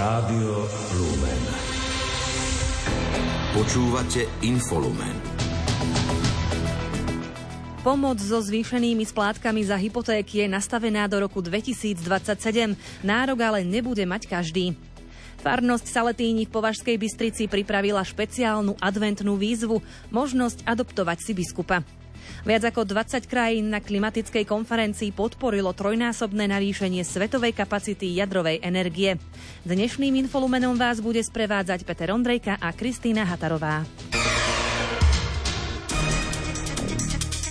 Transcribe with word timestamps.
Rádio 0.00 0.64
Lumen. 0.96 1.42
Počúvate 3.52 4.24
Infolumen. 4.40 5.12
Pomoc 7.84 8.16
so 8.16 8.40
zvýšenými 8.40 9.04
splátkami 9.04 9.60
za 9.60 9.76
hypotéky 9.76 10.40
je 10.40 10.48
nastavená 10.48 11.04
do 11.04 11.20
roku 11.20 11.44
2027. 11.44 12.00
Nárok 13.04 13.44
ale 13.44 13.60
nebude 13.60 14.00
mať 14.08 14.24
každý. 14.24 14.72
Farnosť 15.44 15.92
Saletíni 15.92 16.48
v 16.48 16.52
Považskej 16.56 16.96
Bystrici 16.96 17.44
pripravila 17.44 18.00
špeciálnu 18.00 18.80
adventnú 18.80 19.36
výzvu 19.36 19.84
možnosť 20.08 20.64
adoptovať 20.64 21.28
si 21.28 21.36
biskupa. 21.36 21.84
Viac 22.44 22.62
ako 22.72 22.86
20 22.86 23.26
krajín 23.26 23.72
na 23.72 23.82
klimatickej 23.82 24.44
konferencii 24.46 25.10
podporilo 25.12 25.74
trojnásobné 25.74 26.48
navýšenie 26.48 27.04
svetovej 27.04 27.52
kapacity 27.56 28.16
jadrovej 28.16 28.60
energie. 28.64 29.16
Dnešným 29.66 30.20
infolumenom 30.26 30.76
vás 30.78 31.02
bude 31.04 31.20
sprevádzať 31.20 31.84
Peter 31.84 32.12
Ondrejka 32.14 32.56
a 32.56 32.72
Kristýna 32.72 33.24
Hatarová. 33.28 33.84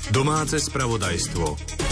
Domáce 0.09 0.57
spravodajstvo. 0.57 1.88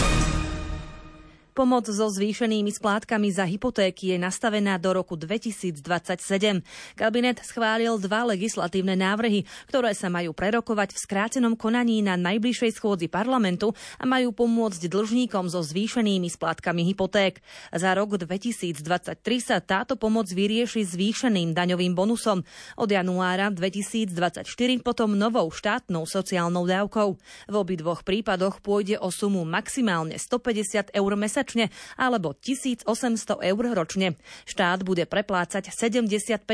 Pomoc 1.58 1.90
so 1.90 2.06
zvýšenými 2.06 2.70
splátkami 2.70 3.34
za 3.34 3.42
hypotéky 3.42 4.14
je 4.14 4.18
nastavená 4.22 4.78
do 4.78 4.94
roku 4.94 5.18
2027. 5.18 6.62
Kabinet 6.94 7.42
schválil 7.42 7.98
dva 7.98 8.30
legislatívne 8.30 8.94
návrhy, 8.94 9.42
ktoré 9.66 9.90
sa 9.90 10.06
majú 10.06 10.30
prerokovať 10.30 10.94
v 10.94 11.02
skrátenom 11.02 11.58
konaní 11.58 11.98
na 11.98 12.14
najbližšej 12.14 12.78
schôdzi 12.78 13.10
parlamentu 13.10 13.74
a 13.98 14.06
majú 14.06 14.30
pomôcť 14.30 14.86
dlžníkom 14.86 15.50
so 15.50 15.58
zvýšenými 15.58 16.30
splátkami 16.30 16.94
hypoték. 16.94 17.42
Za 17.74 17.90
rok 17.98 18.22
2023 18.22 19.18
sa 19.42 19.58
táto 19.58 19.98
pomoc 19.98 20.30
vyrieši 20.30 20.86
zvýšeným 20.86 21.58
daňovým 21.58 21.90
bonusom. 21.90 22.46
Od 22.78 22.86
januára 22.86 23.50
2024 23.50 24.46
potom 24.86 25.18
novou 25.18 25.50
štátnou 25.50 26.06
sociálnou 26.06 26.70
dávkou. 26.70 27.18
V 27.50 27.54
obidvoch 27.58 28.06
prípadoch 28.06 28.62
pôjde 28.62 28.94
o 29.02 29.10
sumu 29.10 29.42
maximálne 29.42 30.14
150 30.14 30.94
eur 30.94 31.12
mesačne 31.18 31.47
mesačne 31.48 31.72
alebo 31.96 32.36
1800 32.36 32.84
eur 33.40 33.64
ročne. 33.72 34.20
Štát 34.44 34.84
bude 34.84 35.08
preplácať 35.08 35.72
75% 35.72 36.44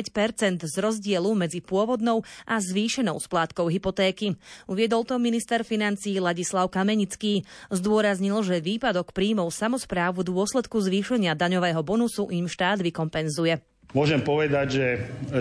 z 0.63 0.75
rozdielu 0.79 1.31
medzi 1.35 1.59
pôvodnou 1.59 2.23
a 2.47 2.63
zvýšenou 2.63 3.19
splátkou 3.19 3.67
hypotéky. 3.67 4.39
Uviedol 4.71 5.03
to 5.03 5.19
minister 5.19 5.67
financí 5.67 6.23
Ladislav 6.23 6.71
Kamenický. 6.71 7.43
Zdôraznil, 7.75 8.39
že 8.47 8.63
výpadok 8.63 9.11
príjmov 9.11 9.51
samozpráv 9.51 10.23
v 10.23 10.31
dôsledku 10.31 10.79
zvýšenia 10.79 11.35
daňového 11.35 11.83
bonusu 11.83 12.31
im 12.31 12.47
štát 12.47 12.79
vykompenzuje. 12.79 13.74
Môžem 13.95 14.27
povedať, 14.27 14.67
že 14.75 14.87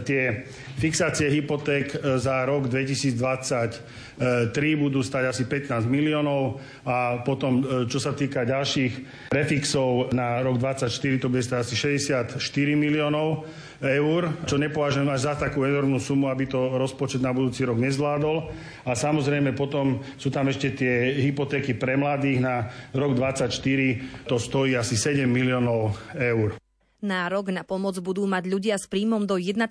tie 0.06 0.46
fixácie 0.78 1.26
hypoték 1.26 1.98
za 2.22 2.46
rok 2.46 2.70
2020 2.70 4.14
3 4.54 4.54
budú 4.78 5.02
stať 5.02 5.24
asi 5.34 5.44
15 5.50 5.90
miliónov 5.90 6.62
a 6.86 7.26
potom, 7.26 7.66
e, 7.66 7.90
čo 7.90 7.98
sa 7.98 8.14
týka 8.14 8.46
ďalších 8.46 9.26
prefixov 9.34 10.14
na 10.14 10.40
rok 10.46 10.62
2024, 10.62 11.18
to 11.18 11.28
bude 11.34 11.42
stať 11.42 11.60
asi 11.66 11.76
64 11.76 12.38
miliónov 12.78 13.50
eur, 13.82 14.22
čo 14.46 14.62
nepovažujem 14.62 15.10
až 15.10 15.20
za 15.28 15.34
takú 15.36 15.66
enormnú 15.66 15.98
sumu, 15.98 16.30
aby 16.30 16.46
to 16.46 16.78
rozpočet 16.78 17.26
na 17.26 17.34
budúci 17.34 17.66
rok 17.66 17.82
nezvládol. 17.82 18.54
A 18.86 18.94
samozrejme 18.94 19.58
potom 19.58 20.00
sú 20.16 20.30
tam 20.30 20.48
ešte 20.48 20.78
tie 20.78 21.20
hypotéky 21.26 21.74
pre 21.76 21.98
mladých 21.98 22.40
na 22.40 22.70
rok 22.94 23.18
2024, 23.18 24.30
to 24.30 24.36
stojí 24.38 24.78
asi 24.78 24.96
7 24.96 25.26
miliónov 25.26 25.98
eur. 26.16 26.63
Nárok 27.04 27.52
na 27.52 27.68
pomoc 27.68 28.00
budú 28.00 28.24
mať 28.24 28.48
ľudia 28.48 28.76
s 28.80 28.88
príjmom 28.88 29.28
do 29.28 29.36
1,6 29.36 29.68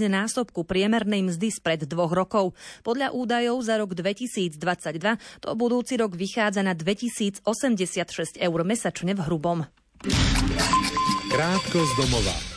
násobku 0.00 0.64
priemernej 0.64 1.20
mzdy 1.28 1.52
spred 1.52 1.84
dvoch 1.84 2.16
rokov. 2.16 2.56
Podľa 2.80 3.12
údajov 3.12 3.60
za 3.60 3.76
rok 3.76 3.92
2022 3.92 4.56
to 5.44 5.48
budúci 5.52 6.00
rok 6.00 6.16
vychádza 6.16 6.64
na 6.64 6.72
2086 6.72 8.40
eur 8.40 8.60
mesačne 8.64 9.12
v 9.12 9.20
hrubom. 9.28 9.68
Krátko 11.28 11.78
z 11.84 11.92
domova. 12.00 12.51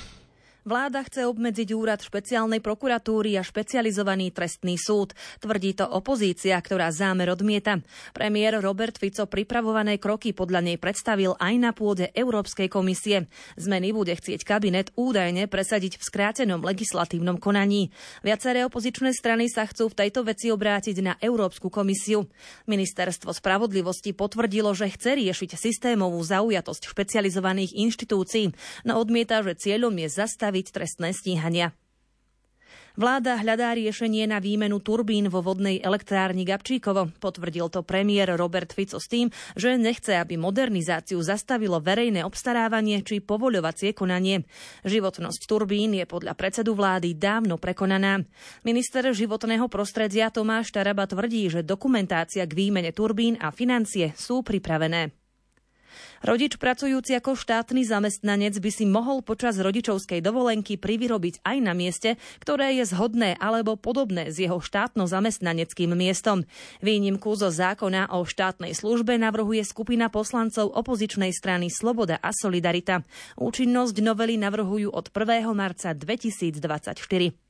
Vláda 0.66 1.06
chce 1.06 1.30
obmedziť 1.30 1.78
úrad 1.78 2.02
špeciálnej 2.02 2.58
prokuratúry 2.58 3.38
a 3.38 3.46
špecializovaný 3.46 4.34
trestný 4.34 4.82
súd. 4.82 5.14
Tvrdí 5.38 5.78
to 5.78 5.86
opozícia, 5.86 6.58
ktorá 6.58 6.90
zámer 6.90 7.30
odmieta. 7.30 7.86
Premiér 8.18 8.58
Robert 8.66 8.98
Fico 8.98 9.30
pripravované 9.30 10.02
kroky 10.02 10.34
podľa 10.34 10.66
nej 10.66 10.82
predstavil 10.82 11.38
aj 11.38 11.54
na 11.62 11.70
pôde 11.70 12.10
Európskej 12.18 12.66
komisie. 12.66 13.30
Zmeny 13.62 13.94
bude 13.94 14.18
chcieť 14.18 14.42
kabinet 14.42 14.90
údajne 14.98 15.46
presadiť 15.46 16.02
v 16.02 16.08
skrátenom 16.10 16.66
legislatívnom 16.66 17.38
konaní. 17.38 17.94
Viaceré 18.26 18.66
opozičné 18.66 19.14
strany 19.14 19.46
sa 19.54 19.70
chcú 19.70 19.94
v 19.94 20.02
tejto 20.02 20.26
veci 20.26 20.50
obrátiť 20.50 20.98
na 21.06 21.14
Európsku 21.22 21.70
komisiu. 21.70 22.26
Ministerstvo 22.66 23.38
spravodlivosti 23.38 24.18
potvrdilo, 24.18 24.74
že 24.74 24.90
chce 24.90 25.14
riešiť 25.14 25.62
systémovú 25.62 26.18
zaujatosť 26.26 26.90
špecializovaných 26.90 27.78
inštitúcií, 27.86 28.50
no 28.82 28.98
odmieta, 28.98 29.46
že 29.46 29.54
cieľom 29.62 29.94
je 29.94 30.10
zastaviť 30.10 30.55
zastaviť 30.56 30.72
trestné 30.72 31.10
stíhania. 31.12 31.76
Vláda 32.96 33.36
hľadá 33.36 33.76
riešenie 33.76 34.24
na 34.24 34.40
výmenu 34.40 34.80
turbín 34.80 35.28
vo 35.28 35.44
vodnej 35.44 35.84
elektrárni 35.84 36.48
Gabčíkovo. 36.48 37.12
Potvrdil 37.20 37.68
to 37.68 37.84
premiér 37.84 38.40
Robert 38.40 38.72
Fico 38.72 39.04
s 39.04 39.12
tým, 39.12 39.28
že 39.60 39.76
nechce, 39.76 40.16
aby 40.16 40.40
modernizáciu 40.40 41.20
zastavilo 41.20 41.84
verejné 41.84 42.24
obstarávanie 42.24 43.04
či 43.04 43.20
povoľovacie 43.20 43.92
konanie. 43.92 44.48
Životnosť 44.88 45.44
turbín 45.44 45.92
je 45.92 46.08
podľa 46.08 46.40
predsedu 46.40 46.72
vlády 46.72 47.20
dávno 47.20 47.60
prekonaná. 47.60 48.24
Minister 48.64 49.12
životného 49.12 49.68
prostredia 49.68 50.32
Tomáš 50.32 50.72
Taraba 50.72 51.04
tvrdí, 51.04 51.52
že 51.52 51.68
dokumentácia 51.68 52.48
k 52.48 52.56
výmene 52.56 52.96
turbín 52.96 53.36
a 53.44 53.52
financie 53.52 54.16
sú 54.16 54.40
pripravené. 54.40 55.25
Rodič 56.24 56.56
pracujúci 56.56 57.18
ako 57.20 57.36
štátny 57.36 57.84
zamestnanec 57.84 58.56
by 58.56 58.72
si 58.72 58.88
mohol 58.88 59.20
počas 59.26 59.60
rodičovskej 59.60 60.24
dovolenky 60.24 60.80
privyrobiť 60.80 61.44
aj 61.44 61.58
na 61.60 61.76
mieste, 61.76 62.16
ktoré 62.40 62.80
je 62.80 62.88
zhodné 62.88 63.36
alebo 63.42 63.76
podobné 63.76 64.32
s 64.32 64.40
jeho 64.40 64.64
štátno-zamestnaneckým 64.64 65.92
miestom. 65.96 66.48
Výnimku 66.80 67.36
zo 67.36 67.52
zákona 67.52 68.16
o 68.16 68.24
štátnej 68.24 68.72
službe 68.72 69.20
navrhuje 69.20 69.62
skupina 69.68 70.08
poslancov 70.08 70.72
opozičnej 70.72 71.36
strany 71.36 71.68
Sloboda 71.68 72.20
a 72.24 72.32
Solidarita. 72.32 73.04
Účinnosť 73.36 73.96
novely 74.00 74.40
navrhujú 74.40 74.92
od 74.92 75.12
1. 75.12 75.52
marca 75.52 75.92
2024. 75.92 77.45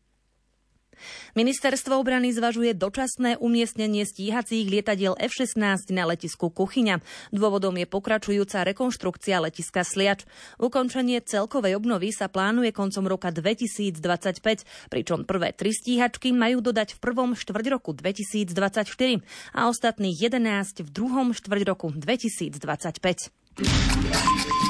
Ministerstvo 1.34 2.00
obrany 2.00 2.32
zvažuje 2.32 2.74
dočasné 2.76 3.38
umiestnenie 3.40 4.06
stíhacích 4.08 4.68
lietadiel 4.68 5.16
F-16 5.20 5.94
na 5.94 6.06
letisku 6.10 6.50
Kuchyňa. 6.52 7.00
Dôvodom 7.32 7.78
je 7.80 7.88
pokračujúca 7.88 8.64
rekonštrukcia 8.68 9.40
letiska 9.44 9.84
Sliač. 9.86 10.26
Ukončenie 10.58 11.22
celkovej 11.22 11.76
obnovy 11.78 12.12
sa 12.16 12.32
plánuje 12.32 12.72
koncom 12.76 13.08
roka 13.08 13.30
2025, 13.30 14.66
pričom 14.90 15.24
prvé 15.24 15.52
tri 15.52 15.76
stíhačky 15.76 16.36
majú 16.36 16.62
dodať 16.64 16.96
v 16.96 17.00
prvom 17.00 17.36
štvrť 17.38 17.66
roku 17.72 17.94
2024 17.94 19.22
a 19.54 19.70
ostatných 19.70 20.18
11 20.18 20.82
v 20.82 20.90
druhom 20.90 21.36
štvrť 21.36 21.62
roku 21.68 21.92
2025. 21.92 24.65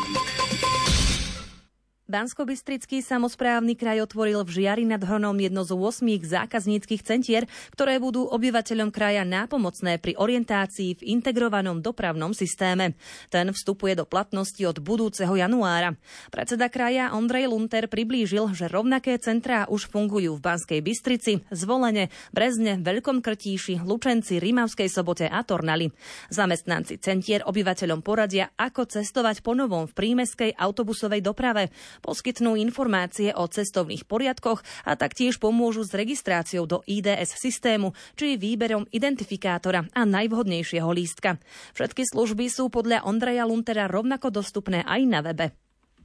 Banskobystrický 2.06 3.02
samozprávny 3.02 3.74
kraj 3.74 3.98
otvoril 4.06 4.46
v 4.46 4.62
Žiari 4.62 4.86
nad 4.86 5.02
Hronom 5.02 5.34
jedno 5.42 5.66
z 5.66 5.74
8 5.74 6.06
zákazníckých 6.22 7.02
centier, 7.02 7.50
ktoré 7.74 7.98
budú 7.98 8.30
obyvateľom 8.30 8.94
kraja 8.94 9.26
nápomocné 9.26 9.98
pri 9.98 10.14
orientácii 10.14 11.02
v 11.02 11.18
integrovanom 11.18 11.82
dopravnom 11.82 12.30
systéme. 12.38 12.94
Ten 13.34 13.50
vstupuje 13.50 13.98
do 13.98 14.06
platnosti 14.06 14.62
od 14.62 14.78
budúceho 14.86 15.34
januára. 15.34 15.98
Predseda 16.30 16.70
kraja 16.70 17.10
Ondrej 17.18 17.50
Lunter 17.50 17.90
priblížil, 17.90 18.54
že 18.54 18.70
rovnaké 18.70 19.18
centrá 19.18 19.66
už 19.66 19.90
fungujú 19.90 20.38
v 20.38 20.46
Banskej 20.46 20.86
Bystrici, 20.86 21.42
Zvolene, 21.50 22.14
Brezne, 22.30 22.86
Veľkom 22.86 23.26
Krtíši, 23.26 23.82
Lučenci, 23.82 24.38
Rimavskej 24.38 24.94
sobote 24.94 25.26
a 25.26 25.42
Tornali. 25.42 25.90
Zamestnanci 26.30 27.02
centier 27.02 27.42
obyvateľom 27.50 28.06
poradia, 28.06 28.54
ako 28.54 28.86
cestovať 28.86 29.42
po 29.42 29.58
novom 29.58 29.90
v 29.90 29.98
prímeskej 29.98 30.54
autobusovej 30.54 31.26
doprave 31.26 31.74
poskytnú 32.02 32.58
informácie 32.58 33.32
o 33.36 33.46
cestovných 33.46 34.08
poriadkoch 34.10 34.64
a 34.84 34.98
taktiež 34.98 35.38
pomôžu 35.38 35.86
s 35.86 35.94
registráciou 35.94 36.66
do 36.66 36.82
IDS 36.90 37.38
systému, 37.38 37.94
či 38.18 38.36
výberom 38.36 38.90
identifikátora 38.90 39.88
a 39.92 40.02
najvhodnejšieho 40.04 40.90
lístka. 40.92 41.38
Všetky 41.78 42.08
služby 42.08 42.52
sú 42.52 42.74
podľa 42.74 43.06
Ondreja 43.06 43.46
Luntera 43.46 43.86
rovnako 43.86 44.32
dostupné 44.32 44.82
aj 44.84 45.02
na 45.06 45.20
webe. 45.22 45.56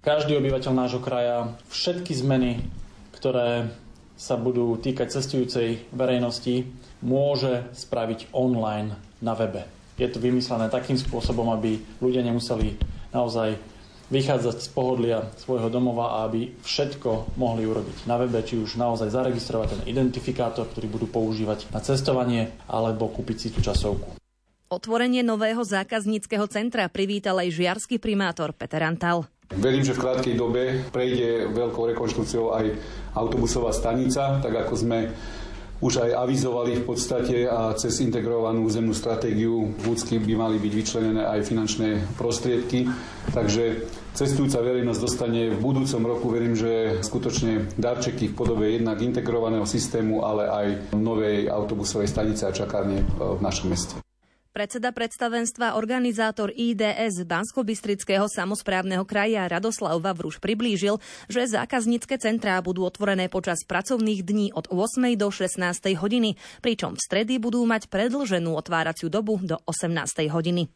Každý 0.00 0.36
obyvateľ 0.40 0.72
nášho 0.72 1.00
kraja 1.04 1.52
všetky 1.68 2.16
zmeny, 2.16 2.64
ktoré 3.12 3.68
sa 4.20 4.36
budú 4.36 4.76
týkať 4.76 5.16
cestujúcej 5.16 5.88
verejnosti, 5.96 6.68
môže 7.00 7.68
spraviť 7.72 8.32
online 8.36 8.96
na 9.24 9.32
webe. 9.32 9.64
Je 10.00 10.08
to 10.08 10.20
vymyslené 10.20 10.72
takým 10.72 10.96
spôsobom, 10.96 11.52
aby 11.52 11.80
ľudia 12.00 12.24
nemuseli 12.24 12.80
naozaj 13.12 13.56
vychádzať 14.10 14.56
z 14.58 14.68
pohodlia 14.74 15.18
svojho 15.38 15.70
domova 15.70 16.18
a 16.18 16.26
aby 16.26 16.50
všetko 16.60 17.38
mohli 17.38 17.64
urobiť 17.64 18.10
na 18.10 18.18
webe, 18.18 18.42
či 18.42 18.58
už 18.58 18.74
naozaj 18.74 19.14
zaregistrovať 19.14 19.78
ten 19.78 19.82
identifikátor, 19.94 20.66
ktorý 20.66 20.90
budú 20.90 21.06
používať 21.06 21.70
na 21.70 21.78
cestovanie, 21.78 22.50
alebo 22.66 23.06
kúpiť 23.06 23.36
si 23.38 23.48
tú 23.54 23.62
časovku. 23.62 24.18
Otvorenie 24.70 25.26
nového 25.26 25.62
zákazníckého 25.66 26.46
centra 26.46 26.86
privítal 26.86 27.42
aj 27.42 27.50
žiarský 27.54 27.98
primátor 27.98 28.54
Peter 28.54 28.82
Antal. 28.86 29.26
Verím, 29.50 29.82
že 29.82 29.98
v 29.98 30.02
krátkej 30.06 30.34
dobe 30.38 30.86
prejde 30.94 31.50
veľkou 31.50 31.90
rekonštrukciou 31.90 32.54
aj 32.54 32.70
autobusová 33.18 33.74
stanica, 33.74 34.38
tak 34.38 34.54
ako 34.54 34.74
sme 34.78 35.10
už 35.80 36.06
aj 36.06 36.10
avizovali 36.12 36.78
v 36.78 36.84
podstate 36.86 37.48
a 37.48 37.72
cez 37.74 38.04
integrovanú 38.04 38.68
územnú 38.68 38.92
stratégiu 38.92 39.74
v 39.74 39.84
Úcky 39.90 40.20
by 40.20 40.34
mali 40.36 40.60
byť 40.60 40.72
vyčlenené 40.76 41.24
aj 41.24 41.40
finančné 41.48 41.88
prostriedky. 42.20 42.86
Takže 43.32 43.90
cestujúca 44.14 44.60
verejnosť 44.60 45.00
dostane 45.00 45.50
v 45.54 45.58
budúcom 45.58 46.02
roku, 46.04 46.26
verím, 46.30 46.54
že 46.58 47.00
skutočne 47.00 47.72
darčeky 47.78 48.30
v 48.30 48.36
podobe 48.36 48.64
jednak 48.76 49.00
integrovaného 49.00 49.64
systému, 49.64 50.22
ale 50.22 50.48
aj 50.48 50.66
novej 50.96 51.48
autobusovej 51.50 52.08
stanice 52.10 52.46
a 52.46 52.54
čakárne 52.54 53.02
v 53.18 53.40
našom 53.40 53.70
meste. 53.70 53.96
Predseda 54.50 54.90
predstavenstva 54.90 55.78
organizátor 55.78 56.50
IDS 56.50 57.22
Bansko-Bystrického 57.22 58.26
samozprávneho 58.26 59.06
kraja 59.06 59.46
Radoslav 59.46 60.02
Vavruš 60.02 60.42
priblížil, 60.42 60.98
že 61.30 61.46
zákaznícke 61.46 62.18
centrá 62.18 62.58
budú 62.58 62.82
otvorené 62.82 63.30
počas 63.30 63.62
pracovných 63.62 64.26
dní 64.26 64.46
od 64.50 64.66
8. 64.66 65.06
do 65.14 65.30
16. 65.30 65.94
hodiny, 65.94 66.34
pričom 66.66 66.98
v 66.98 67.00
stredy 67.00 67.38
budú 67.38 67.62
mať 67.62 67.86
predlženú 67.86 68.50
otváraciu 68.58 69.06
dobu 69.06 69.38
do 69.38 69.54
18. 69.70 70.26
hodiny. 70.26 70.66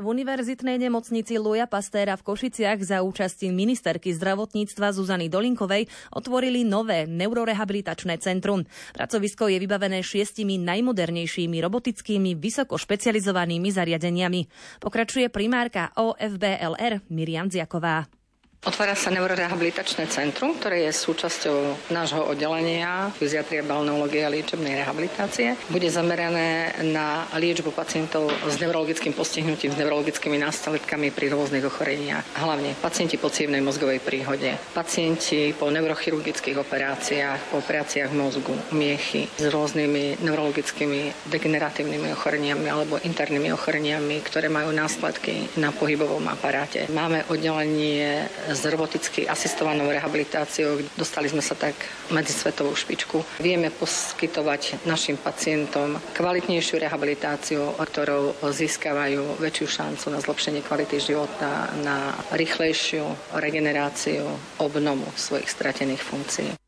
V 0.00 0.08
univerzitnej 0.08 0.80
nemocnici 0.80 1.36
Luja 1.36 1.68
Pastéra 1.68 2.16
v 2.16 2.24
Košiciach 2.24 2.80
za 2.80 3.04
účasti 3.04 3.52
ministerky 3.52 4.16
zdravotníctva 4.16 4.96
Zuzany 4.96 5.28
Dolinkovej 5.28 5.92
otvorili 6.16 6.64
nové 6.64 7.04
neurorehabilitačné 7.04 8.16
centrum. 8.16 8.64
Pracovisko 8.96 9.52
je 9.52 9.60
vybavené 9.60 10.00
šiestimi 10.00 10.56
najmodernejšími 10.56 11.60
robotickými 11.60 12.32
vysoko 12.32 12.80
špecializovanými 12.80 13.68
zariadeniami. 13.68 14.40
Pokračuje 14.80 15.28
primárka 15.28 15.92
OFBLR 15.92 17.04
Miriam 17.12 17.52
Ziaková. 17.52 18.19
Otvára 18.60 18.92
sa 18.92 19.08
neurorehabilitačné 19.08 20.04
centrum, 20.12 20.52
ktoré 20.52 20.84
je 20.84 20.92
súčasťou 20.92 21.88
nášho 21.96 22.20
oddelenia 22.28 23.08
fyziatrie, 23.16 23.64
balneológie 23.64 24.20
a 24.20 24.28
liečebnej 24.28 24.84
rehabilitácie. 24.84 25.56
Bude 25.72 25.88
zamerané 25.88 26.76
na 26.84 27.24
liečbu 27.40 27.72
pacientov 27.72 28.28
s 28.28 28.60
neurologickým 28.60 29.16
postihnutím, 29.16 29.72
s 29.72 29.80
neurologickými 29.80 30.36
následkami 30.36 31.08
pri 31.08 31.32
rôznych 31.32 31.64
ochoreniach. 31.64 32.20
Hlavne 32.36 32.76
pacienti 32.76 33.16
po 33.16 33.32
cievnej 33.32 33.64
mozgovej 33.64 34.04
príhode, 34.04 34.52
pacienti 34.76 35.56
po 35.56 35.72
neurochirurgických 35.72 36.60
operáciách, 36.60 37.56
po 37.56 37.64
operáciách 37.64 38.12
mozgu, 38.12 38.52
miechy 38.76 39.24
s 39.40 39.48
rôznymi 39.48 40.20
neurologickými 40.20 41.32
degeneratívnymi 41.32 42.12
ochoreniami 42.12 42.68
alebo 42.68 43.00
internými 43.00 43.56
ochoreniami, 43.56 44.20
ktoré 44.20 44.52
majú 44.52 44.68
následky 44.68 45.48
na 45.56 45.72
pohybovom 45.72 46.28
aparáte. 46.28 46.84
Máme 46.92 47.24
oddelenie 47.32 48.28
s 48.52 48.62
roboticky 48.66 49.26
asistovanou 49.26 49.88
rehabilitáciou. 49.88 50.82
Dostali 50.98 51.30
sme 51.30 51.40
sa 51.40 51.56
tak 51.56 51.74
medzi 52.12 52.34
svetovú 52.34 52.74
špičku. 52.76 53.40
Vieme 53.40 53.72
poskytovať 53.72 54.84
našim 54.84 55.16
pacientom 55.16 55.96
kvalitnejšiu 56.12 56.76
rehabilitáciu, 56.82 57.74
ktorou 57.78 58.36
získavajú 58.44 59.40
väčšiu 59.40 59.66
šancu 59.66 60.06
na 60.12 60.18
zlepšenie 60.20 60.60
kvality 60.60 61.00
života, 61.00 61.72
na 61.80 62.12
rýchlejšiu 62.34 63.34
regeneráciu, 63.40 64.28
obnovu 64.60 65.08
svojich 65.16 65.48
stratených 65.48 66.02
funkcií. 66.02 66.59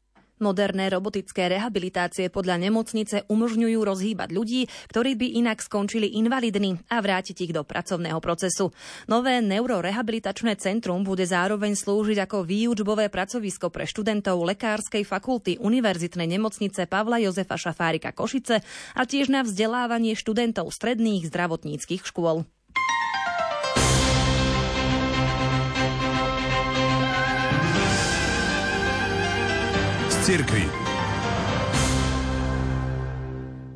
Moderné 0.42 0.90
robotické 0.90 1.46
rehabilitácie 1.46 2.26
podľa 2.26 2.58
nemocnice 2.58 3.22
umožňujú 3.30 3.78
rozhýbať 3.78 4.34
ľudí, 4.34 4.66
ktorí 4.90 5.14
by 5.14 5.38
inak 5.38 5.62
skončili 5.62 6.18
invalidní 6.18 6.82
a 6.90 6.98
vrátiť 6.98 7.46
ich 7.46 7.52
do 7.54 7.62
pracovného 7.62 8.18
procesu. 8.18 8.74
Nové 9.06 9.38
neurorehabilitačné 9.38 10.58
centrum 10.58 11.06
bude 11.06 11.22
zároveň 11.22 11.78
slúžiť 11.78 12.26
ako 12.26 12.42
výučbové 12.42 13.06
pracovisko 13.06 13.70
pre 13.70 13.86
študentov 13.86 14.42
Lekárskej 14.42 15.06
fakulty 15.06 15.62
Univerzitnej 15.62 16.26
nemocnice 16.26 16.90
Pavla 16.90 17.22
Jozefa 17.22 17.54
Šafárika 17.54 18.10
Košice 18.10 18.66
a 18.98 19.02
tiež 19.06 19.30
na 19.30 19.46
vzdelávanie 19.46 20.18
študentov 20.18 20.74
stredných 20.74 21.30
zdravotníckých 21.30 22.02
škôl. 22.02 22.42
Cirkvi. 30.22 30.62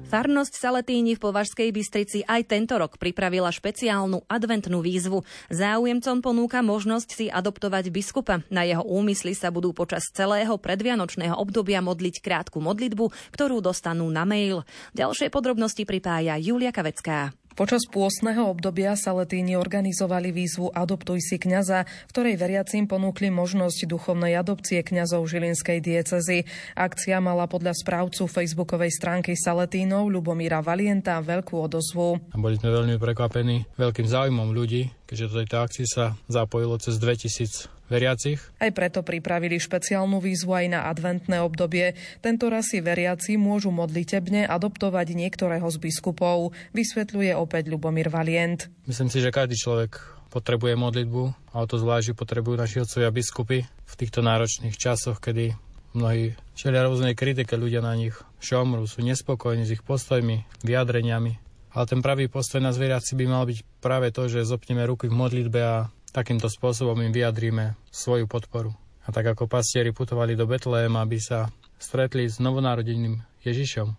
Farnosť 0.06 0.54
Saletíni 0.54 1.18
v 1.18 1.22
Považskej 1.26 1.74
Bystrici 1.74 2.22
aj 2.22 2.46
tento 2.46 2.78
rok 2.78 2.94
pripravila 3.02 3.50
špeciálnu 3.50 4.22
adventnú 4.30 4.78
výzvu. 4.78 5.26
Záujemcom 5.50 6.22
ponúka 6.22 6.62
možnosť 6.62 7.08
si 7.10 7.26
adoptovať 7.26 7.90
biskupa. 7.90 8.46
Na 8.46 8.62
jeho 8.62 8.86
úmysly 8.86 9.34
sa 9.34 9.50
budú 9.50 9.74
počas 9.74 10.06
celého 10.14 10.54
predvianočného 10.54 11.34
obdobia 11.34 11.82
modliť 11.82 12.22
krátku 12.22 12.62
modlitbu, 12.62 13.10
ktorú 13.34 13.58
dostanú 13.58 14.06
na 14.06 14.22
mail. 14.22 14.62
Ďalšie 14.94 15.34
podrobnosti 15.34 15.82
pripája 15.82 16.38
Julia 16.38 16.70
Kavecká. 16.70 17.34
Počas 17.56 17.88
pôstneho 17.88 18.52
obdobia 18.52 18.92
sa 19.00 19.16
letíni 19.16 19.56
organizovali 19.56 20.28
výzvu 20.28 20.76
Adoptuj 20.76 21.24
si 21.24 21.40
kňaza, 21.40 21.88
v 21.88 22.10
ktorej 22.12 22.36
veriacím 22.36 22.84
ponúkli 22.84 23.32
možnosť 23.32 23.88
duchovnej 23.88 24.36
adopcie 24.36 24.84
kňazov 24.84 25.24
Žilinskej 25.24 25.80
diecezy. 25.80 26.44
Akcia 26.76 27.16
mala 27.24 27.48
podľa 27.48 27.72
správcu 27.72 28.28
facebookovej 28.28 28.92
stránky 28.92 29.32
Saletínov 29.32 30.12
Lubomíra 30.12 30.60
Valienta 30.60 31.16
veľkú 31.24 31.56
odozvu. 31.56 32.20
Boli 32.36 32.60
sme 32.60 32.76
veľmi 32.76 33.00
prekvapení 33.00 33.64
veľkým 33.80 34.04
záujmom 34.04 34.52
ľudí, 34.52 34.92
keďže 35.08 35.24
do 35.24 35.34
tejto 35.40 35.56
akcie 35.56 35.88
sa 35.88 36.12
zapojilo 36.28 36.76
cez 36.76 37.00
2000 37.00 37.75
veriacich. 37.86 38.38
Aj 38.58 38.70
preto 38.74 39.02
pripravili 39.02 39.58
špeciálnu 39.58 40.18
výzvu 40.18 40.52
aj 40.52 40.66
na 40.70 40.80
adventné 40.90 41.42
obdobie. 41.42 41.94
Tento 42.20 42.50
raz 42.50 42.70
si 42.70 42.82
veriaci 42.82 43.38
môžu 43.38 43.70
modlitebne 43.74 44.46
adoptovať 44.46 45.14
niektorého 45.14 45.66
z 45.70 45.76
biskupov, 45.78 46.54
vysvetľuje 46.74 47.32
opäť 47.38 47.70
Lubomír 47.70 48.10
Valient. 48.10 48.68
Myslím 48.86 49.10
si, 49.10 49.22
že 49.22 49.34
každý 49.34 49.58
človek 49.58 49.98
potrebuje 50.30 50.74
modlitbu 50.76 51.54
a 51.54 51.56
o 51.62 51.66
to 51.66 51.80
zvlášť 51.80 52.12
potrebujú 52.12 52.58
naši 52.58 52.82
otcovia 52.82 53.08
biskupy 53.14 53.64
v 53.64 53.94
týchto 53.96 54.20
náročných 54.20 54.76
časoch, 54.76 55.22
kedy 55.22 55.56
mnohí 55.96 56.36
čelia 56.52 56.84
rôznej 56.84 57.16
kritike, 57.16 57.56
ľudia 57.56 57.80
na 57.80 57.96
nich 57.96 58.12
šomru, 58.44 58.84
sú 58.84 59.00
nespokojní 59.00 59.64
s 59.64 59.80
ich 59.80 59.82
postojmi, 59.82 60.44
vyjadreniami. 60.60 61.40
Ale 61.72 61.84
ten 61.88 62.00
pravý 62.00 62.28
postoj 62.28 62.60
na 62.60 62.72
zvieraci 62.72 63.16
by 63.16 63.24
mal 63.28 63.44
byť 63.48 63.58
práve 63.84 64.08
to, 64.12 64.28
že 64.28 64.48
zopneme 64.48 64.84
ruky 64.88 65.12
v 65.12 65.16
modlitbe 65.16 65.60
a 65.60 65.88
Takýmto 66.16 66.48
spôsobom 66.48 66.96
im 67.04 67.12
vyjadríme 67.12 67.76
svoju 67.92 68.24
podporu. 68.24 68.72
A 69.04 69.12
tak 69.12 69.36
ako 69.36 69.44
pastieri 69.44 69.92
putovali 69.92 70.32
do 70.32 70.48
Betléma, 70.48 71.04
aby 71.04 71.20
sa 71.20 71.52
stretli 71.76 72.24
s 72.24 72.40
novonárodeným 72.40 73.20
Ježišom, 73.44 73.92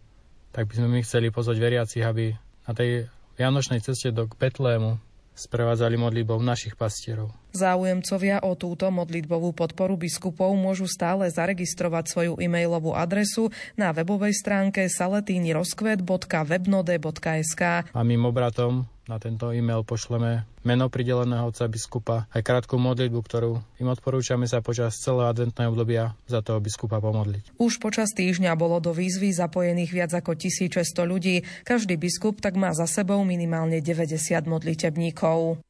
tak 0.50 0.66
by 0.66 0.82
sme 0.82 0.98
my 0.98 1.06
chceli 1.06 1.30
pozvať 1.30 1.62
veriacich, 1.62 2.02
aby 2.02 2.34
na 2.66 2.74
tej 2.74 3.06
vianočnej 3.38 3.86
ceste 3.86 4.10
do 4.10 4.26
Betlému 4.26 4.98
sprevádzali 5.38 5.94
modlitbou 6.02 6.42
našich 6.42 6.74
pastierov. 6.74 7.30
Záujemcovia 7.54 8.42
o 8.42 8.58
túto 8.58 8.90
modlitbovú 8.90 9.54
podporu 9.54 9.94
biskupov 9.94 10.58
môžu 10.58 10.90
stále 10.90 11.30
zaregistrovať 11.30 12.10
svoju 12.10 12.34
e-mailovú 12.42 12.98
adresu 12.98 13.54
na 13.78 13.94
webovej 13.94 14.34
stránke 14.34 14.90
saletínirozkvet.webnode.sk 14.90 17.62
A 17.94 18.02
mým 18.02 18.26
obratom 18.26 18.90
na 19.08 19.18
tento 19.18 19.56
e-mail 19.56 19.88
pošleme 19.88 20.44
meno 20.68 20.92
prideleného 20.92 21.48
otca 21.48 21.68
biskupa, 21.72 22.28
aj 22.36 22.44
krátku 22.44 22.76
modlitbu, 22.76 23.20
ktorú 23.24 23.52
im 23.80 23.88
odporúčame 23.88 24.46
sa 24.48 24.60
počas 24.60 25.00
celého 25.00 25.32
adventného 25.32 25.72
obdobia 25.72 26.16
za 26.28 26.44
toho 26.44 26.60
biskupa 26.60 27.00
pomodliť. 27.00 27.56
Už 27.56 27.80
počas 27.80 28.12
týždňa 28.12 28.56
bolo 28.60 28.84
do 28.84 28.92
výzvy 28.92 29.32
zapojených 29.32 29.92
viac 29.96 30.12
ako 30.12 30.36
1600 30.36 31.08
ľudí. 31.08 31.36
Každý 31.64 31.96
biskup 31.96 32.44
tak 32.44 32.60
má 32.60 32.76
za 32.76 32.86
sebou 32.86 33.24
minimálne 33.24 33.80
90 33.80 34.44
modlitebníkov. 34.44 35.67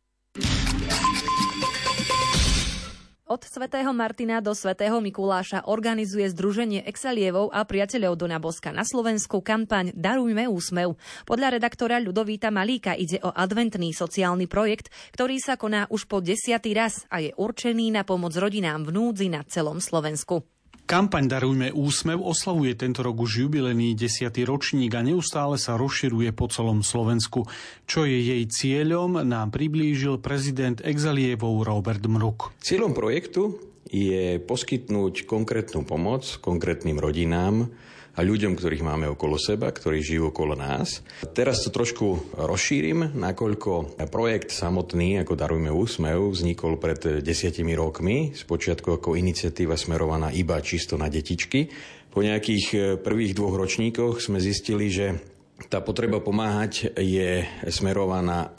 Od 3.38 3.46
svätého 3.46 3.94
Martina 3.94 4.41
do 4.41 4.50
svätého 4.58 4.98
Mikuláša 4.98 5.70
organizuje 5.70 6.25
Združenie 6.25 6.82
Exelievov 6.89 7.53
a 7.53 7.62
priateľov 7.70 8.17
Dona 8.17 8.41
Boska 8.41 8.74
na 8.74 8.82
Slovensku 8.82 9.46
kampaň 9.46 9.94
Darujme 9.94 10.50
úsmev. 10.50 10.98
Podľa 11.22 11.62
redaktora 11.62 12.01
Ľudovíta 12.01 12.50
Malíka 12.50 12.98
ide 12.98 13.22
o 13.22 13.29
adventný 13.29 13.94
sociálny 13.94 14.50
projekt, 14.50 14.89
ktorý 15.13 15.38
sa 15.38 15.53
koná 15.53 15.86
už 15.94 16.10
po 16.10 16.17
desiatý 16.17 16.74
raz 16.74 17.06
a 17.13 17.22
je 17.22 17.29
určený 17.38 17.94
na 17.94 18.01
pomoc 18.01 18.34
rodinám 18.34 18.89
v 18.89 18.98
núdzi 18.98 19.29
na 19.29 19.46
celom 19.46 19.77
Slovensku. 19.77 20.56
Kampaň 20.86 21.25
Darujme 21.31 21.74
úsmev 21.74 22.22
oslavuje 22.22 22.77
tento 22.77 23.01
rok 23.01 23.24
už 23.24 23.48
jubilejný 23.48 23.98
desiatý 23.98 24.46
ročník 24.46 24.93
a 24.93 25.01
neustále 25.01 25.57
sa 25.57 25.79
rozširuje 25.79 26.36
po 26.36 26.51
celom 26.51 26.86
Slovensku. 26.86 27.50
Čo 27.89 28.05
je 28.05 28.19
jej 28.22 28.43
cieľom, 28.46 29.25
nám 29.25 29.50
priblížil 29.50 30.22
prezident 30.22 30.77
Exalievov 30.86 31.65
Robert 31.65 32.05
Mruk. 32.05 32.53
Cieľom 32.62 32.93
projektu 32.93 33.57
je 33.88 34.38
poskytnúť 34.43 35.24
konkrétnu 35.24 35.88
pomoc 35.88 36.27
konkrétnym 36.43 37.00
rodinám, 37.00 37.72
a 38.17 38.25
ľuďom, 38.25 38.57
ktorých 38.57 38.81
máme 38.81 39.05
okolo 39.13 39.38
seba, 39.38 39.69
ktorí 39.69 40.01
žijú 40.01 40.33
okolo 40.33 40.57
nás. 40.57 41.05
Teraz 41.38 41.62
to 41.62 41.69
trošku 41.69 42.33
rozšírim, 42.33 43.13
nakoľko 43.13 44.01
projekt 44.09 44.50
samotný, 44.50 45.21
ako 45.21 45.38
Darujme 45.38 45.69
úsmev, 45.69 46.33
vznikol 46.33 46.81
pred 46.81 47.21
desiatimi 47.21 47.77
rokmi, 47.77 48.33
spočiatku 48.33 48.97
ako 48.97 49.13
iniciatíva 49.13 49.77
smerovaná 49.77 50.33
iba 50.33 50.57
čisto 50.65 50.97
na 50.97 51.13
detičky. 51.13 51.69
Po 52.09 52.25
nejakých 52.25 52.97
prvých 53.05 53.38
dvoch 53.38 53.53
ročníkoch 53.53 54.17
sme 54.17 54.41
zistili, 54.41 54.89
že 54.89 55.37
tá 55.65 55.81
potreba 55.81 56.21
pomáhať 56.21 56.93
je 57.01 57.41
smerovaná 57.73 58.53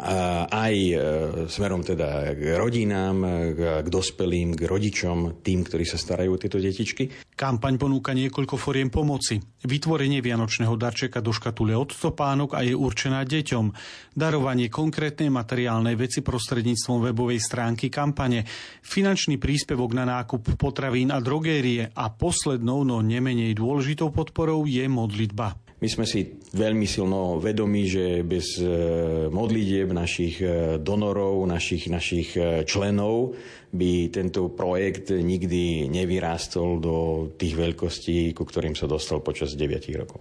aj 0.51 0.75
e, 0.75 0.95
smerom 1.47 1.87
teda 1.87 2.35
k 2.35 2.59
rodinám, 2.59 3.17
k 3.55 3.87
dospelým, 3.87 4.59
k 4.59 4.67
rodičom, 4.67 5.39
tým, 5.39 5.63
ktorí 5.63 5.87
sa 5.87 5.95
starajú 5.95 6.35
o 6.35 6.41
tieto 6.43 6.59
detičky. 6.59 7.07
Kampaň 7.39 7.79
ponúka 7.79 8.11
niekoľko 8.19 8.59
foriem 8.59 8.91
pomoci. 8.91 9.39
Vytvorenie 9.63 10.19
vianočného 10.19 10.75
darčeka 10.75 11.23
do 11.23 11.31
škatule 11.31 11.79
od 11.79 11.95
topánok 11.95 12.59
a 12.59 12.67
je 12.67 12.75
určená 12.75 13.23
deťom. 13.23 13.65
Darovanie 14.19 14.67
konkrétnej 14.67 15.31
materiálnej 15.31 15.95
veci 15.95 16.19
prostredníctvom 16.19 17.07
webovej 17.07 17.39
stránky 17.39 17.87
kampane. 17.87 18.43
Finančný 18.83 19.39
príspevok 19.39 19.95
na 19.95 20.03
nákup 20.03 20.59
potravín 20.59 21.15
a 21.15 21.23
drogérie. 21.23 21.95
A 21.95 22.11
poslednou, 22.11 22.83
no 22.83 22.99
nemenej 23.07 23.55
dôležitou 23.55 24.11
podporou 24.11 24.67
je 24.67 24.83
modlitba. 24.91 25.68
My 25.79 25.87
sme 25.87 26.11
si 26.11 26.27
veľmi 26.59 26.91
silno 26.91 27.39
vedomí, 27.39 27.87
že 27.87 28.27
bez 28.27 28.59
e, 28.59 28.67
modlitieb 29.31 29.95
našich 29.95 30.43
e, 30.43 30.75
donorov, 30.83 31.39
našich, 31.47 31.87
našich 31.87 32.35
e, 32.35 32.67
členov 32.67 33.39
by 33.71 34.11
tento 34.11 34.51
projekt 34.51 35.15
nikdy 35.15 35.87
nevyrástol 35.87 36.83
do 36.83 36.97
tých 37.39 37.55
veľkostí, 37.55 38.35
ku 38.35 38.43
ktorým 38.43 38.75
sa 38.75 38.91
dostal 38.91 39.23
počas 39.23 39.55
9 39.55 39.87
rokov. 39.95 40.19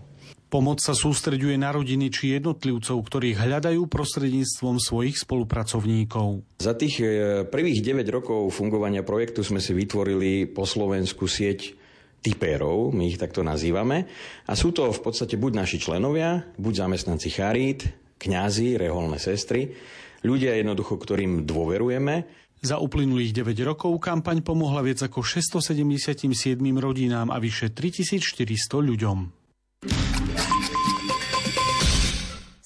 Pomoc 0.47 0.77
sa 0.77 0.93
sústreďuje 0.93 1.57
na 1.57 1.73
rodiny 1.73 2.13
či 2.13 2.37
jednotlivcov, 2.37 2.93
ktorí 3.01 3.33
hľadajú 3.33 3.89
prostredníctvom 3.89 4.77
svojich 4.77 5.17
spolupracovníkov. 5.25 6.45
Za 6.61 6.77
tých 6.77 7.03
prvých 7.51 7.83
9 7.83 8.07
rokov 8.13 8.55
fungovania 8.55 9.03
projektu 9.03 9.43
sme 9.43 9.59
si 9.59 9.75
vytvorili 9.75 10.47
po 10.47 10.63
Slovensku 10.63 11.27
sieť 11.27 11.75
typérov, 12.21 12.91
my 12.91 13.07
ich 13.07 13.21
takto 13.21 13.45
nazývame. 13.45 14.09
A 14.49 14.53
sú 14.57 14.73
to 14.75 14.89
v 14.91 15.01
podstate 15.01 15.39
buď 15.39 15.63
naši 15.63 15.77
členovia, 15.79 16.43
buď 16.59 16.73
zamestnanci 16.87 17.29
charít, 17.31 17.81
kňazi, 18.17 18.75
reholné 18.77 19.21
sestry, 19.21 19.71
ľudia 20.25 20.57
jednoducho, 20.57 20.97
ktorým 20.97 21.45
dôverujeme. 21.45 22.25
Za 22.57 22.81
uplynulých 22.81 23.37
9 23.37 23.53
rokov 23.69 24.01
kampaň 24.01 24.41
pomohla 24.41 24.81
viac 24.81 25.05
ako 25.05 25.21
677 25.21 26.25
rodinám 26.81 27.29
a 27.29 27.37
vyše 27.37 27.69
3400 27.69 28.81
ľuďom. 28.81 29.46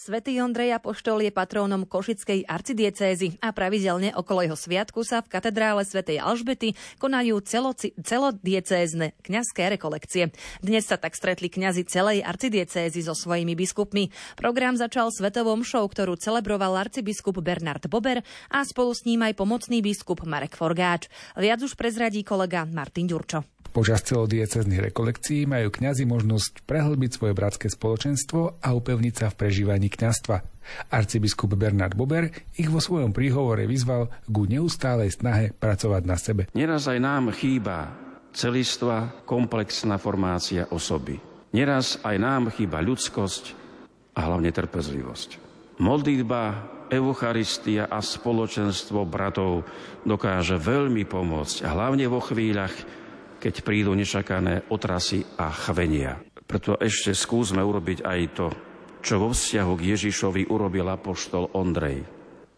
Svetý 0.02 0.42
Ondrej 0.42 0.82
Apoštol 0.82 1.22
je 1.22 1.30
patrónom 1.30 1.86
Košickej 1.86 2.50
arcidiecézy 2.50 3.38
a 3.38 3.54
pravidelne 3.54 4.10
okolo 4.18 4.42
jeho 4.42 4.58
sviatku 4.58 5.06
sa 5.06 5.22
v 5.22 5.30
katedrále 5.30 5.86
svätej 5.86 6.18
Alžbety 6.18 6.74
konajú 6.98 7.38
celoci, 7.46 7.94
celodiecézne 8.02 9.14
kňazské 9.22 9.70
rekolekcie. 9.78 10.34
Dnes 10.58 10.90
sa 10.90 10.98
tak 10.98 11.14
stretli 11.14 11.54
kňazi 11.54 11.86
celej 11.86 12.26
arcidiecézy 12.26 13.06
so 13.06 13.14
svojimi 13.14 13.54
biskupmi. 13.54 14.10
Program 14.42 14.74
začal 14.74 15.14
svetovom 15.14 15.62
show, 15.62 15.86
ktorú 15.86 16.18
celebroval 16.18 16.82
arcibiskup 16.82 17.38
Bernard 17.38 17.86
Bober 17.86 18.26
a 18.50 18.66
spolu 18.66 18.98
s 18.98 19.06
ním 19.06 19.22
aj 19.22 19.38
pomocný 19.38 19.86
biskup 19.86 20.26
Marek 20.26 20.58
Forgáč. 20.58 21.14
Viac 21.38 21.62
už 21.62 21.78
prezradí 21.78 22.26
kolega 22.26 22.66
Martin 22.66 23.06
Ďurčo. 23.06 23.61
Počas 23.72 24.04
celodiecezných 24.04 24.92
rekolekcií 24.92 25.48
majú 25.48 25.72
kňazi 25.72 26.04
možnosť 26.04 26.68
prehlbiť 26.68 27.12
svoje 27.16 27.32
bratské 27.32 27.72
spoločenstvo 27.72 28.60
a 28.60 28.68
upevniť 28.76 29.14
sa 29.16 29.28
v 29.32 29.40
prežívaní 29.40 29.88
kňastva. 29.88 30.44
Arcibiskup 30.92 31.56
Bernard 31.56 31.96
Bober 31.96 32.28
ich 32.60 32.68
vo 32.68 32.84
svojom 32.84 33.16
príhovore 33.16 33.64
vyzval 33.72 34.12
k 34.28 34.36
neustálej 34.60 35.16
snahe 35.16 35.56
pracovať 35.56 36.04
na 36.04 36.20
sebe. 36.20 36.42
Neraz 36.52 36.92
aj 36.92 37.00
nám 37.00 37.32
chýba 37.32 37.96
celistva, 38.36 39.24
komplexná 39.24 39.96
formácia 39.96 40.68
osoby. 40.68 41.24
Neraz 41.56 41.96
aj 42.04 42.16
nám 42.20 42.52
chýba 42.52 42.84
ľudskosť 42.84 43.56
a 44.16 44.28
hlavne 44.28 44.52
trpezlivosť. 44.52 45.40
Modlitba, 45.80 46.44
Eucharistia 46.92 47.88
a 47.88 48.04
spoločenstvo 48.04 49.08
bratov 49.08 49.64
dokáže 50.04 50.60
veľmi 50.60 51.08
pomôcť, 51.08 51.64
hlavne 51.64 52.04
vo 52.12 52.20
chvíľach, 52.20 52.76
keď 53.42 53.66
prídu 53.66 53.98
nečakané 53.98 54.70
otrasy 54.70 55.26
a 55.42 55.50
chvenia. 55.50 56.22
Preto 56.46 56.78
ešte 56.78 57.18
skúsme 57.18 57.66
urobiť 57.66 58.06
aj 58.06 58.22
to, 58.38 58.48
čo 59.02 59.18
vo 59.18 59.34
vzťahu 59.34 59.74
k 59.74 59.86
Ježišovi 59.98 60.42
urobil 60.54 60.86
apoštol 60.86 61.58
Ondrej. 61.58 62.06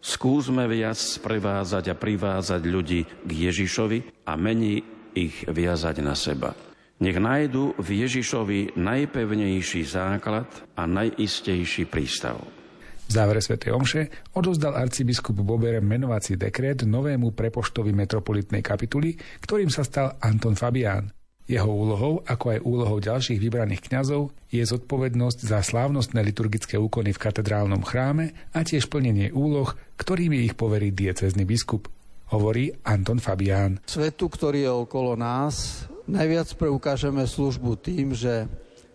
Skúsme 0.04 0.68
viac 0.68 1.00
prevádzať 1.24 1.84
a 1.88 1.96
privádzať 1.96 2.62
ľudí 2.68 3.00
k 3.24 3.30
Ježišovi 3.48 4.28
a 4.28 4.36
mení 4.36 4.84
ich 5.16 5.48
viazať 5.48 6.04
na 6.04 6.12
seba. 6.12 6.52
Nech 7.00 7.16
nájdu 7.16 7.72
v 7.80 8.04
Ježišovi 8.04 8.76
najpevnejší 8.76 9.82
základ 9.88 10.46
a 10.76 10.84
najistejší 10.84 11.88
prístav. 11.88 12.36
V 13.04 13.10
závere 13.12 13.44
Sv. 13.44 13.60
Omše 13.60 14.32
odozdal 14.36 14.74
arcibiskup 14.74 15.36
Bober 15.44 15.78
menovací 15.84 16.40
dekret 16.40 16.88
novému 16.88 17.36
prepoštovi 17.36 17.92
metropolitnej 17.92 18.64
kapituly, 18.64 19.16
ktorým 19.44 19.68
sa 19.68 19.84
stal 19.84 20.16
Anton 20.24 20.56
Fabián. 20.56 21.12
Jeho 21.44 21.68
úlohou, 21.68 22.24
ako 22.24 22.56
aj 22.56 22.64
úlohou 22.64 22.98
ďalších 23.04 23.36
vybraných 23.36 23.92
kňazov, 23.92 24.32
je 24.48 24.64
zodpovednosť 24.64 25.44
za 25.44 25.60
slávnostné 25.60 26.24
liturgické 26.24 26.80
úkony 26.80 27.12
v 27.12 27.20
katedrálnom 27.20 27.84
chráme 27.84 28.32
a 28.56 28.64
tiež 28.64 28.88
plnenie 28.88 29.28
úloh, 29.28 29.76
ktorými 30.00 30.40
ich 30.40 30.56
poverí 30.56 30.88
diecezny 30.96 31.44
biskup, 31.44 31.92
hovorí 32.32 32.72
Anton 32.88 33.20
Fabián. 33.20 33.84
Svetu, 33.84 34.32
ktorý 34.32 34.64
je 34.64 34.72
okolo 34.72 35.20
nás, 35.20 35.84
najviac 36.08 36.48
preukážeme 36.56 37.28
službu 37.28 37.76
tým, 37.76 38.16
že 38.16 38.48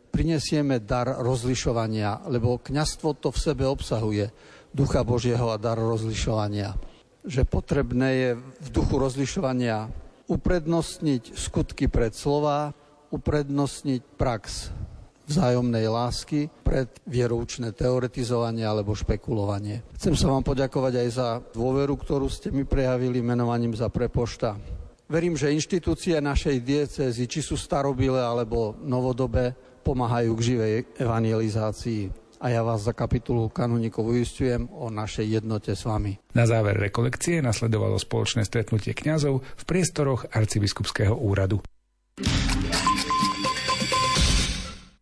prinesieme 0.10 0.82
dar 0.82 1.22
rozlišovania, 1.22 2.26
lebo 2.28 2.58
kňastvo 2.58 3.22
to 3.22 3.30
v 3.30 3.40
sebe 3.40 3.64
obsahuje, 3.70 4.34
ducha 4.74 5.06
Božieho 5.06 5.54
a 5.54 5.62
dar 5.62 5.78
rozlišovania. 5.78 6.76
Že 7.24 7.46
potrebné 7.46 8.10
je 8.14 8.30
v 8.38 8.68
duchu 8.74 8.98
rozlišovania 8.98 9.90
uprednostniť 10.30 11.38
skutky 11.38 11.90
pred 11.90 12.14
slova, 12.14 12.74
uprednostniť 13.10 14.02
prax 14.18 14.70
vzájomnej 15.30 15.86
lásky 15.86 16.50
pred 16.66 16.90
vieroučné 17.06 17.74
teoretizovanie 17.78 18.66
alebo 18.66 18.98
špekulovanie. 18.98 19.86
Chcem 19.94 20.18
sa 20.18 20.34
vám 20.34 20.42
poďakovať 20.42 20.94
aj 21.06 21.10
za 21.14 21.28
dôveru, 21.54 21.94
ktorú 21.94 22.26
ste 22.26 22.50
mi 22.50 22.66
prejavili 22.66 23.22
menovaním 23.22 23.78
za 23.78 23.94
prepošta. 23.94 24.58
Verím, 25.10 25.38
že 25.38 25.54
inštitúcie 25.54 26.18
našej 26.22 26.62
diecezy, 26.62 27.26
či 27.26 27.42
sú 27.42 27.58
starobilé 27.58 28.22
alebo 28.22 28.78
novodobé, 28.82 29.54
pomáhajú 29.82 30.32
k 30.36 30.46
živej 30.46 30.74
evangelizácii. 31.00 32.30
A 32.40 32.56
ja 32.56 32.64
vás 32.64 32.88
za 32.88 32.96
kapitulu 32.96 33.52
kanonikov 33.52 34.16
uistujem 34.16 34.72
o 34.72 34.88
našej 34.88 35.44
jednote 35.44 35.76
s 35.76 35.84
vami. 35.84 36.16
Na 36.32 36.48
záver 36.48 36.80
rekolekcie 36.80 37.44
nasledovalo 37.44 38.00
spoločné 38.00 38.48
stretnutie 38.48 38.96
kňazov 38.96 39.44
v 39.44 39.64
priestoroch 39.68 40.24
arcibiskupského 40.32 41.12
úradu. 41.12 41.60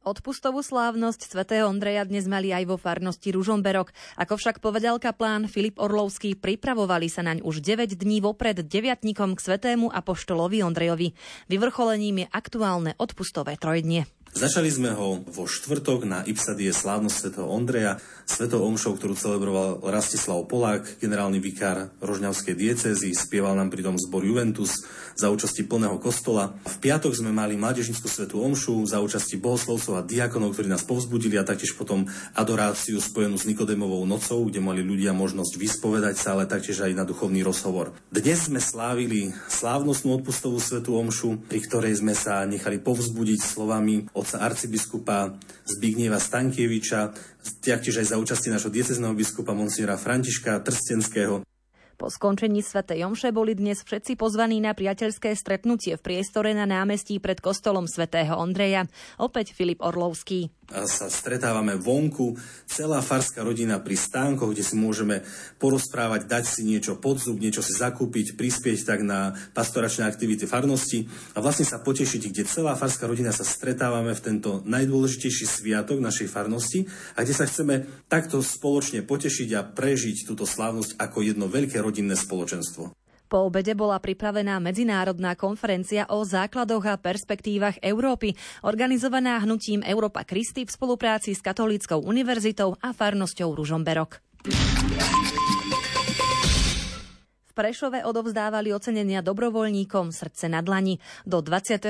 Odpustovú 0.07 0.63
slávnosť 0.63 1.35
svätého 1.35 1.67
Ondreja 1.67 2.07
dnes 2.07 2.31
mali 2.31 2.55
aj 2.55 2.63
vo 2.63 2.79
farnosti 2.79 3.27
Ružomberok. 3.27 3.91
Ako 4.15 4.39
však 4.39 4.63
povedal 4.63 5.03
kaplán 5.03 5.51
Filip 5.51 5.83
Orlovský, 5.83 6.31
pripravovali 6.39 7.11
sa 7.11 7.27
naň 7.27 7.43
už 7.43 7.59
9 7.59 7.91
dní 7.91 8.23
vopred 8.23 8.63
deviatnikom 8.63 9.35
k 9.35 9.43
svätému 9.43 9.91
apoštolovi 9.91 10.63
Ondrejovi. 10.63 11.11
Vyvrcholením 11.51 12.23
je 12.23 12.27
aktuálne 12.31 12.95
odpustové 12.95 13.59
trojdnie. 13.59 14.07
Začali 14.35 14.67
sme 14.67 14.91
ho 14.91 15.23
vo 15.23 15.47
štvrtok 15.47 16.03
na 16.03 16.19
Ipsadie 16.27 16.75
slávnosť 16.75 17.15
svätého 17.15 17.47
Ondreja, 17.47 17.97
svetou 18.27 18.59
omšou, 18.67 18.99
ktorú 18.99 19.15
celebroval 19.15 19.79
Rastislav 19.87 20.43
Polák, 20.51 20.99
generálny 20.99 21.39
vikár 21.39 21.95
Rožňavskej 22.03 22.53
diecézy, 22.59 23.15
spieval 23.15 23.55
nám 23.55 23.71
pritom 23.71 23.95
zbor 23.95 24.27
Juventus 24.27 24.83
za 25.15 25.31
účasti 25.31 25.63
plného 25.63 25.95
kostola. 25.97 26.53
V 26.67 26.75
piatok 26.83 27.15
sme 27.15 27.31
mali 27.31 27.55
mládežnickú 27.55 28.05
svetú 28.05 28.43
omšu 28.43 28.83
za 28.85 28.99
účasti 28.99 29.39
bohoslovcov 29.39 29.95
a 29.95 30.05
diakonov, 30.05 30.53
ktorí 30.53 30.67
nás 30.67 30.83
povzbudili 30.83 31.39
a 31.39 31.47
taktiež 31.47 31.73
potom 31.79 32.05
adoráciu 32.35 32.99
spojenú 32.99 33.39
s 33.39 33.47
Nikodemovou 33.47 34.03
nocou, 34.03 34.43
kde 34.45 34.59
mali 34.59 34.83
ľudia 34.83 35.15
možnosť 35.15 35.55
vyspovedať 35.55 36.19
sa, 36.19 36.35
ale 36.35 36.51
taktiež 36.51 36.83
aj 36.83 36.93
na 36.93 37.07
duchovný 37.07 37.41
rozhovor. 37.47 37.95
Dnes 38.11 38.51
sme 38.51 38.59
slávili 38.59 39.31
slávnostnú 39.47 40.19
odpustovú 40.19 40.59
svetú 40.59 40.99
omšu, 40.99 41.47
pri 41.47 41.63
ktorej 41.63 42.03
sme 42.03 42.11
sa 42.11 42.43
nechali 42.43 42.77
povzbudiť 42.83 43.39
slovami 43.39 44.11
od 44.11 44.26
otca 44.27 44.43
arcibiskupa 44.43 45.39
Zbignieva 45.63 46.19
Stankieviča, 46.19 47.15
taktiež 47.63 48.03
aj 48.03 48.11
za 48.11 48.19
účasti 48.19 48.51
nášho 48.51 48.67
diecezného 48.67 49.15
biskupa 49.15 49.55
monsignora 49.55 49.95
Františka 49.95 50.59
Trstenského. 50.67 51.47
Po 51.97 52.11
skončení 52.11 52.59
svätej 52.59 53.07
Jomše 53.07 53.31
boli 53.31 53.55
dnes 53.55 53.81
všetci 53.81 54.19
pozvaní 54.19 54.59
na 54.59 54.75
priateľské 54.75 55.31
stretnutie 55.33 55.95
v 55.95 56.03
priestore 56.03 56.51
na 56.51 56.67
námestí 56.67 57.23
pred 57.23 57.39
kostolom 57.39 57.87
svätého 57.87 58.35
Ondreja. 58.35 58.85
Opäť 59.15 59.55
Filip 59.55 59.79
Orlovský 59.79 60.51
sa 60.67 61.07
stretávame 61.07 61.79
vonku, 61.79 62.35
celá 62.67 62.99
farská 62.99 63.39
rodina 63.39 63.79
pri 63.79 63.95
stánkoch, 63.95 64.51
kde 64.51 64.63
si 64.67 64.75
môžeme 64.75 65.23
porozprávať, 65.63 66.27
dať 66.27 66.43
si 66.43 66.61
niečo 66.67 66.99
pod 66.99 67.23
zub, 67.23 67.39
niečo 67.39 67.63
si 67.63 67.71
zakúpiť, 67.71 68.35
prispieť 68.35 68.83
tak 68.83 68.99
na 69.07 69.31
pastoračné 69.55 70.03
aktivity 70.03 70.43
farnosti 70.43 71.07
a 71.33 71.39
vlastne 71.39 71.63
sa 71.63 71.79
potešiť, 71.79 72.21
kde 72.27 72.43
celá 72.51 72.75
farská 72.75 73.07
rodina 73.07 73.31
sa 73.31 73.47
stretávame 73.47 74.11
v 74.11 74.23
tento 74.23 74.59
najdôležitejší 74.67 75.47
sviatok 75.47 76.03
našej 76.03 76.27
farnosti 76.27 76.83
a 77.15 77.23
kde 77.23 77.33
sa 77.33 77.47
chceme 77.47 77.87
takto 78.11 78.43
spoločne 78.43 79.07
potešiť 79.07 79.49
a 79.55 79.63
prežiť 79.63 80.27
túto 80.27 80.43
slávnosť 80.43 80.99
ako 80.99 81.17
jedno 81.23 81.47
veľké 81.47 81.79
rodinné 81.79 82.19
spoločenstvo. 82.19 83.06
Po 83.27 83.51
obede 83.51 83.75
bola 83.75 83.99
pripravená 83.99 84.57
medzinárodná 84.63 85.35
konferencia 85.35 86.07
o 86.07 86.23
základoch 86.23 86.87
a 86.87 86.95
perspektívach 86.95 87.75
Európy, 87.83 88.39
organizovaná 88.63 89.35
hnutím 89.43 89.83
Európa 89.83 90.23
Kristy 90.23 90.63
v 90.63 90.71
spolupráci 90.71 91.35
s 91.35 91.43
Katolíckou 91.43 91.99
univerzitou 91.99 92.79
a 92.79 92.95
farnosťou 92.95 93.51
Ružomberok. 93.51 94.23
Prešove 97.57 98.05
odovzdávali 98.05 98.69
ocenenia 98.69 99.25
dobrovoľníkom 99.25 100.13
srdce 100.13 100.45
na 100.45 100.61
dlani. 100.61 101.01
Do 101.25 101.41
22. 101.41 101.89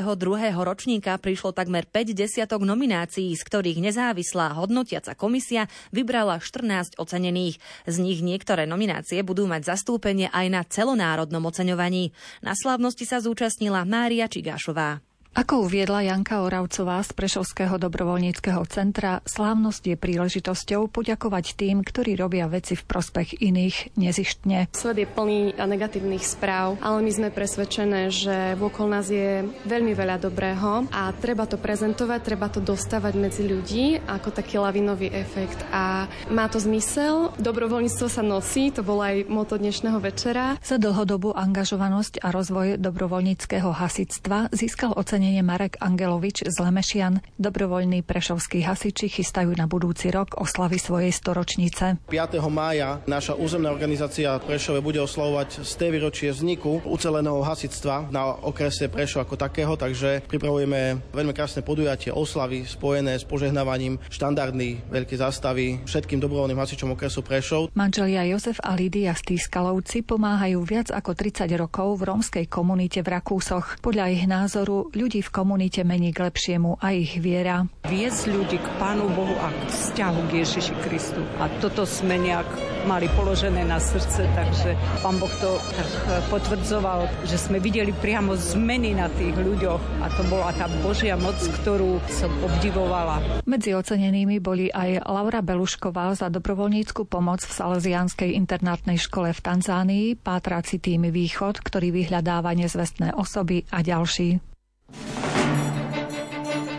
ročníka 0.63 1.19
prišlo 1.19 1.51
takmer 1.51 1.83
5 1.83 2.15
desiatok 2.15 2.63
nominácií, 2.63 3.35
z 3.35 3.43
ktorých 3.43 3.83
nezávislá 3.83 4.55
hodnotiaca 4.55 5.11
komisia 5.19 5.67
vybrala 5.91 6.39
14 6.39 6.95
ocenených. 6.95 7.59
Z 7.83 7.95
nich 7.99 8.23
niektoré 8.23 8.63
nominácie 8.63 9.19
budú 9.27 9.43
mať 9.43 9.75
zastúpenie 9.75 10.31
aj 10.31 10.47
na 10.47 10.63
celonárodnom 10.63 11.43
oceňovaní. 11.43 12.15
Na 12.39 12.55
slávnosti 12.55 13.03
sa 13.03 13.19
zúčastnila 13.19 13.83
Mária 13.83 14.31
Čigášová. 14.31 15.06
Ako 15.37 15.69
uviedla 15.69 16.01
Janka 16.01 16.41
Oravcová 16.41 16.97
z 17.05 17.13
Prešovského 17.13 17.77
dobrovoľníckého 17.77 18.57
centra, 18.73 19.21
slávnosť 19.21 19.93
je 19.93 19.95
príležitosťou 20.01 20.89
poďakovať 20.89 21.53
tým, 21.53 21.85
ktorí 21.85 22.17
robia 22.17 22.49
veci 22.49 22.73
v 22.73 22.81
prospech 22.81 23.45
iných 23.45 23.93
nezištne. 24.01 24.73
Svet 24.73 24.97
je 24.97 25.05
plný 25.05 25.53
negatívnych 25.53 26.25
správ, 26.25 26.81
ale 26.81 27.05
my 27.05 27.11
sme 27.13 27.29
presvedčené, 27.29 28.09
že 28.09 28.57
vokol 28.57 28.89
nás 28.89 29.13
je 29.13 29.45
veľmi 29.69 29.93
veľa 29.93 30.17
dobrého 30.25 30.89
a 30.89 31.13
treba 31.13 31.45
to 31.45 31.61
prezentovať, 31.61 32.19
treba 32.25 32.49
to 32.49 32.57
dostávať 32.57 33.13
medzi 33.21 33.45
ľudí 33.45 34.01
ako 34.09 34.33
taký 34.33 34.57
lavinový 34.57 35.13
efekt 35.13 35.61
a 35.69 36.09
má 36.33 36.49
to 36.49 36.57
zmysel. 36.57 37.29
Dobrovoľníctvo 37.37 38.09
sa 38.09 38.25
nosí, 38.25 38.73
to 38.73 38.81
bolo 38.81 39.05
aj 39.05 39.29
moto 39.29 39.61
dnešného 39.61 40.01
večera. 40.01 40.57
Za 40.65 40.81
dlhodobú 40.81 41.29
angažovanosť 41.37 42.25
a 42.25 42.33
rozvoj 42.33 42.81
dobrovoľníckého 42.81 43.69
hasictva 43.69 44.49
získal 44.49 44.97
ocenenie 44.97 45.26
ocenenie 45.27 45.43
Marek 45.43 45.75
Angelovič 45.83 46.47
z 46.47 46.55
Lemešian. 46.55 47.19
Dobrovoľní 47.35 47.99
prešovskí 47.99 48.63
hasiči 48.63 49.11
chystajú 49.11 49.51
na 49.59 49.67
budúci 49.67 50.07
rok 50.07 50.39
oslavy 50.39 50.79
svojej 50.79 51.11
storočnice. 51.11 51.99
5. 52.07 52.39
mája 52.47 53.03
naša 53.11 53.35
územná 53.35 53.67
organizácia 53.67 54.39
Prešove 54.39 54.79
bude 54.79 55.03
oslavovať 55.03 55.67
z 55.67 55.71
té 55.75 55.91
výročie 55.91 56.31
vzniku 56.31 56.79
uceleného 56.87 57.43
hasictva 57.43 58.07
na 58.07 58.39
okrese 58.39 58.87
Prešov 58.87 59.27
ako 59.27 59.35
takého, 59.35 59.75
takže 59.75 60.23
pripravujeme 60.31 61.11
veľmi 61.11 61.35
krásne 61.35 61.59
podujatie 61.59 62.15
oslavy 62.15 62.63
spojené 62.63 63.19
s 63.19 63.27
požehnávaním 63.27 63.99
štandardnej 64.07 64.79
veľké 64.87 65.19
zástavy 65.19 65.83
všetkým 65.83 66.23
dobrovoľným 66.23 66.55
hasičom 66.55 66.95
okresu 66.95 67.19
Prešov. 67.19 67.75
Manželia 67.75 68.23
Jozef 68.31 68.63
a 68.63 68.79
Lídia 68.79 69.11
Stýskalovci 69.11 70.07
pomáhajú 70.07 70.63
viac 70.63 70.87
ako 70.87 71.19
30 71.19 71.51
rokov 71.59 71.99
v 71.99 72.15
rómskej 72.15 72.45
komunite 72.47 73.03
v 73.03 73.11
Rakúsoch. 73.11 73.83
Podľa 73.83 74.05
ich 74.15 74.23
názoru 74.23 74.87
ľudí 74.95 75.16
ľudí 75.17 75.33
v 75.33 75.33
komunite 75.33 75.81
mení 75.81 76.13
k 76.13 76.29
lepšiemu 76.29 76.77
a 76.77 76.93
ich 76.93 77.17
viera. 77.17 77.65
Viesť 77.89 78.29
ľudí 78.29 78.61
k 78.61 78.67
Pánu 78.77 79.09
Bohu 79.17 79.33
a 79.41 79.49
k 79.49 79.65
vzťahu 79.65 80.19
k 80.29 80.45
Ježiši 80.45 80.73
Kristu. 80.85 81.25
A 81.41 81.49
toto 81.57 81.89
sme 81.89 82.21
nejak 82.21 82.45
mali 82.85 83.09
položené 83.17 83.65
na 83.65 83.81
srdce, 83.81 84.29
takže 84.37 84.77
Pán 85.01 85.17
Boh 85.17 85.33
to 85.41 85.57
tak 85.73 85.89
potvrdzoval, 86.29 87.09
že 87.25 87.41
sme 87.41 87.57
videli 87.57 87.89
priamo 87.97 88.37
zmeny 88.37 88.93
na 88.93 89.09
tých 89.09 89.33
ľuďoch 89.33 90.05
a 90.05 90.13
to 90.13 90.21
bola 90.29 90.53
tá 90.53 90.69
Božia 90.85 91.17
moc, 91.17 91.41
ktorú 91.65 91.97
som 92.13 92.29
obdivovala. 92.45 93.41
Medzi 93.49 93.73
ocenenými 93.73 94.37
boli 94.37 94.69
aj 94.69 95.01
Laura 95.01 95.41
Belušková 95.41 96.13
za 96.13 96.29
dobrovoľníckú 96.29 97.09
pomoc 97.09 97.41
v 97.41 97.57
Salesianskej 97.57 98.37
internátnej 98.37 99.01
škole 99.01 99.33
v 99.33 99.41
Tanzánii, 99.41 100.05
pátraci 100.21 100.77
tým 100.77 101.09
Východ, 101.09 101.65
ktorý 101.65 101.89
vyhľadáva 101.89 102.53
nezvestné 102.53 103.17
osoby 103.17 103.65
a 103.73 103.81
ďalší. 103.81 104.56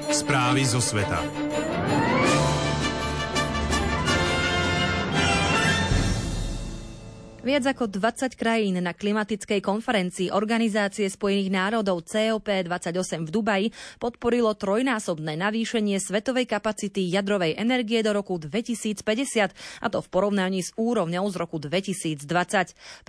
Správy 0.09 0.65
zo 0.65 0.81
sveta. 0.81 1.48
Viac 7.49 7.65
ako 7.65 7.89
20 7.89 8.37
krajín 8.37 8.77
na 8.77 8.93
klimatickej 8.93 9.65
konferencii 9.65 10.29
Organizácie 10.37 11.09
spojených 11.09 11.49
národov 11.49 12.05
COP28 12.05 13.25
v 13.25 13.31
Dubaji 13.33 13.67
podporilo 13.97 14.53
trojnásobné 14.53 15.33
navýšenie 15.41 15.97
svetovej 15.97 16.45
kapacity 16.45 17.09
jadrovej 17.09 17.57
energie 17.57 18.05
do 18.05 18.13
roku 18.13 18.37
2050, 18.37 19.01
a 19.81 19.87
to 19.89 19.99
v 20.05 20.09
porovnaní 20.13 20.61
s 20.61 20.77
úrovňou 20.77 21.25
z 21.33 21.37
roku 21.41 21.57
2020. 21.57 22.21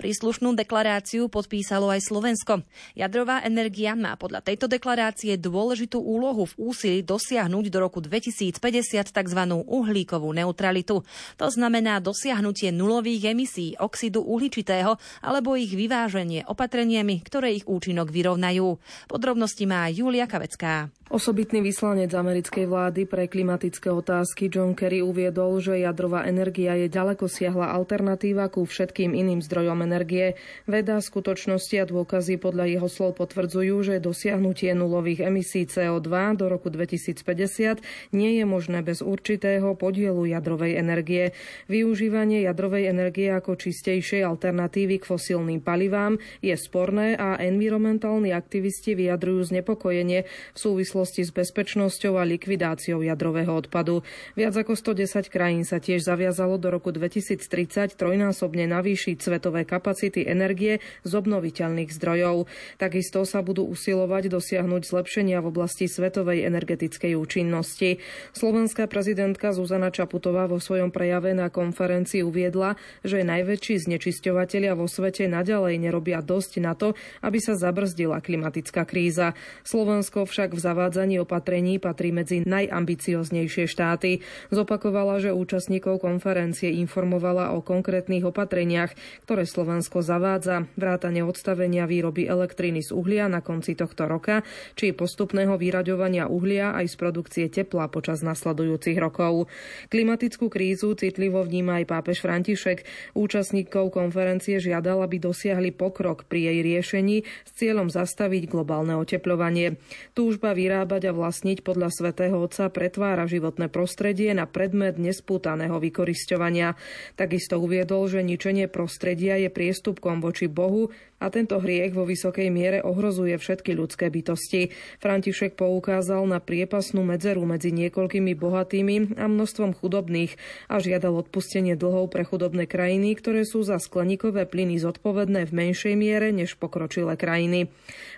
Príslušnú 0.00 0.56
deklaráciu 0.56 1.28
podpísalo 1.28 1.92
aj 1.92 2.00
Slovensko. 2.00 2.64
Jadrová 2.96 3.44
energia 3.44 3.92
má 3.92 4.16
podľa 4.16 4.40
tejto 4.40 4.72
deklarácie 4.72 5.36
dôležitú 5.36 6.00
úlohu 6.00 6.48
v 6.48 6.72
úsilí 6.72 6.98
dosiahnuť 7.04 7.68
do 7.68 7.76
roku 7.76 8.00
2050 8.00 8.56
tzv. 9.04 9.40
uhlíkovú 9.68 10.32
neutralitu. 10.32 11.04
To 11.36 11.46
znamená 11.52 12.00
dosiahnutie 12.00 12.72
nulových 12.72 13.36
emisí 13.36 13.76
oxidu 13.76 14.29
uhličitého 14.30 14.94
alebo 15.26 15.58
ich 15.58 15.74
vyváženie 15.74 16.46
opatreniami, 16.46 17.18
ktoré 17.26 17.58
ich 17.58 17.66
účinok 17.66 18.14
vyrovnajú. 18.14 18.78
Podrobnosti 19.10 19.66
má 19.66 19.90
Julia 19.90 20.30
Kavecká. 20.30 20.94
Osobitný 21.10 21.58
vyslanec 21.58 22.14
americkej 22.14 22.70
vlády 22.70 23.02
pre 23.02 23.26
klimatické 23.26 23.90
otázky 23.90 24.46
John 24.46 24.78
Kerry 24.78 25.02
uviedol, 25.02 25.58
že 25.58 25.82
jadrová 25.82 26.22
energia 26.22 26.78
je 26.78 26.86
ďaleko 26.86 27.26
siahla 27.26 27.74
alternatíva 27.74 28.46
ku 28.46 28.62
všetkým 28.62 29.10
iným 29.18 29.42
zdrojom 29.42 29.82
energie. 29.82 30.38
Veda, 30.70 31.02
skutočnosti 31.02 31.82
a 31.82 31.90
dôkazy 31.90 32.38
podľa 32.38 32.70
jeho 32.70 32.86
slov 32.86 33.18
potvrdzujú, 33.18 33.90
že 33.90 33.98
dosiahnutie 33.98 34.70
nulových 34.70 35.26
emisí 35.26 35.66
CO2 35.66 36.38
do 36.38 36.46
roku 36.46 36.70
2050 36.70 37.82
nie 38.14 38.38
je 38.38 38.46
možné 38.46 38.86
bez 38.86 39.02
určitého 39.02 39.74
podielu 39.74 40.30
jadrovej 40.30 40.78
energie. 40.78 41.34
Využívanie 41.66 42.46
jadrovej 42.46 42.86
energie 42.86 43.34
ako 43.34 43.58
čistejšej 43.58 44.19
alternatívy 44.22 45.02
k 45.02 45.08
fosílnym 45.08 45.60
palivám 45.64 46.20
je 46.44 46.54
sporné 46.56 47.16
a 47.16 47.40
environmentálni 47.40 48.32
aktivisti 48.32 48.94
vyjadrujú 48.94 49.52
znepokojenie 49.52 50.24
v 50.26 50.58
súvislosti 50.58 51.26
s 51.26 51.30
bezpečnosťou 51.32 52.16
a 52.16 52.24
likvidáciou 52.24 53.02
jadrového 53.04 53.50
odpadu. 53.50 54.06
Viac 54.38 54.54
ako 54.56 54.76
110 54.76 55.32
krajín 55.32 55.64
sa 55.66 55.80
tiež 55.82 56.04
zaviazalo 56.04 56.60
do 56.60 56.70
roku 56.70 56.92
2030 56.92 57.96
trojnásobne 57.96 58.68
navýšiť 58.68 59.16
svetové 59.20 59.64
kapacity 59.64 60.24
energie 60.24 60.78
z 61.04 61.12
obnoviteľných 61.12 61.90
zdrojov. 61.90 62.46
Takisto 62.78 63.26
sa 63.28 63.40
budú 63.44 63.66
usilovať 63.68 64.32
dosiahnuť 64.32 64.82
zlepšenia 64.86 65.38
v 65.42 65.48
oblasti 65.50 65.90
svetovej 65.90 66.46
energetickej 66.46 67.16
účinnosti. 67.16 68.02
Slovenská 68.32 68.86
prezidentka 68.86 69.52
Zuzana 69.52 69.90
Čaputová 69.90 70.46
vo 70.46 70.62
svojom 70.62 70.94
prejave 70.94 71.34
na 71.36 71.48
konferencii 71.52 72.22
uviedla, 72.24 72.78
že 73.02 73.26
najväčší 73.26 73.82
znečisťovateľia 74.10 74.74
vo 74.74 74.90
svete 74.90 75.30
naďalej 75.30 75.78
nerobia 75.78 76.18
dosť 76.18 76.52
na 76.58 76.74
to, 76.74 76.98
aby 77.22 77.38
sa 77.38 77.54
zabrzdila 77.54 78.18
klimatická 78.18 78.82
kríza. 78.82 79.38
Slovensko 79.62 80.26
však 80.26 80.50
v 80.50 80.60
zavádzaní 80.60 81.22
opatrení 81.22 81.78
patrí 81.78 82.10
medzi 82.10 82.42
najambicioznejšie 82.42 83.70
štáty. 83.70 84.26
Zopakovala, 84.50 85.22
že 85.22 85.30
účastníkov 85.30 86.02
konferencie 86.02 86.74
informovala 86.82 87.54
o 87.54 87.62
konkrétnych 87.62 88.26
opatreniach, 88.26 88.98
ktoré 89.30 89.46
Slovensko 89.46 90.02
zavádza, 90.02 90.66
vrátane 90.74 91.22
odstavenia 91.22 91.86
výroby 91.86 92.26
elektriny 92.26 92.82
z 92.82 92.90
uhlia 92.90 93.30
na 93.30 93.38
konci 93.38 93.78
tohto 93.78 94.10
roka, 94.10 94.42
či 94.74 94.90
postupného 94.90 95.54
vyraďovania 95.54 96.26
uhlia 96.26 96.74
aj 96.74 96.86
z 96.90 96.94
produkcie 96.98 97.46
tepla 97.46 97.86
počas 97.86 98.26
nasledujúcich 98.26 98.98
rokov. 98.98 99.46
Klimatickú 99.86 100.50
krízu 100.50 100.98
citlivo 100.98 101.46
vníma 101.46 101.78
aj 101.78 101.84
pápež 101.86 102.18
František. 102.26 102.82
Účastníkov 103.14 103.89
konferencie 103.92 104.62
žiadal, 104.62 105.02
aby 105.04 105.18
dosiahli 105.18 105.74
pokrok 105.74 106.24
pri 106.30 106.48
jej 106.48 106.58
riešení 106.62 107.16
s 107.26 107.50
cieľom 107.58 107.90
zastaviť 107.92 108.48
globálne 108.48 108.96
oteplovanie. 108.96 109.76
Túžba 110.16 110.54
vyrábať 110.56 111.10
a 111.10 111.12
vlastniť 111.12 111.66
podľa 111.66 111.90
svätého 111.92 112.38
Otca 112.40 112.70
pretvára 112.70 113.28
životné 113.28 113.68
prostredie 113.68 114.32
na 114.32 114.48
predmet 114.48 114.96
nespútaného 114.96 115.76
vykorisťovania. 115.76 116.78
Takisto 117.18 117.58
uviedol, 117.60 118.06
že 118.08 118.24
ničenie 118.24 118.70
prostredia 118.70 119.36
je 119.36 119.52
priestupkom 119.52 120.22
voči 120.22 120.46
Bohu 120.46 120.94
a 121.20 121.28
tento 121.28 121.60
hriech 121.60 121.92
vo 121.92 122.08
vysokej 122.08 122.48
miere 122.48 122.80
ohrozuje 122.80 123.36
všetky 123.36 123.76
ľudské 123.76 124.08
bytosti. 124.08 124.72
František 125.04 125.54
poukázal 125.54 126.24
na 126.24 126.40
priepasnú 126.40 127.04
medzeru 127.04 127.44
medzi 127.44 127.70
niekoľkými 127.70 128.32
bohatými 128.32 129.20
a 129.20 129.28
množstvom 129.28 129.76
chudobných 129.76 130.34
a 130.72 130.80
žiadal 130.80 131.20
odpustenie 131.20 131.76
dlhov 131.76 132.08
pre 132.08 132.24
chudobné 132.24 132.64
krajiny, 132.64 133.12
ktoré 133.20 133.44
sú 133.44 133.60
za 133.60 133.76
skleníkové 133.76 134.48
plyny 134.48 134.80
zodpovedné 134.80 135.44
v 135.44 135.52
menšej 135.52 135.94
miere 135.94 136.32
než 136.32 136.56
pokročilé 136.56 137.20
krajiny. 137.20 137.68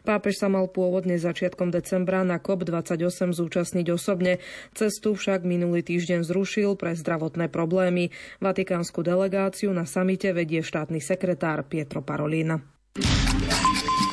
Pápež 0.07 0.39
sa 0.39 0.47
mal 0.47 0.71
pôvodne 0.71 1.19
začiatkom 1.19 1.75
decembra 1.75 2.23
na 2.23 2.39
COP28 2.39 3.35
zúčastniť 3.35 3.87
osobne, 3.91 4.39
cestu 4.79 5.19
však 5.19 5.43
minulý 5.43 5.83
týždeň 5.83 6.23
zrušil 6.23 6.79
pre 6.79 6.95
zdravotné 6.95 7.51
problémy. 7.51 8.15
Vatikánsku 8.39 9.03
delegáciu 9.03 9.75
na 9.75 9.83
samite 9.83 10.31
vedie 10.31 10.63
štátny 10.63 11.03
sekretár 11.03 11.67
Pietro 11.67 12.07
Parolina. 12.07 12.82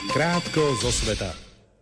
Krátko 0.10 0.74
zo 0.82 0.90
sveta. 0.90 1.30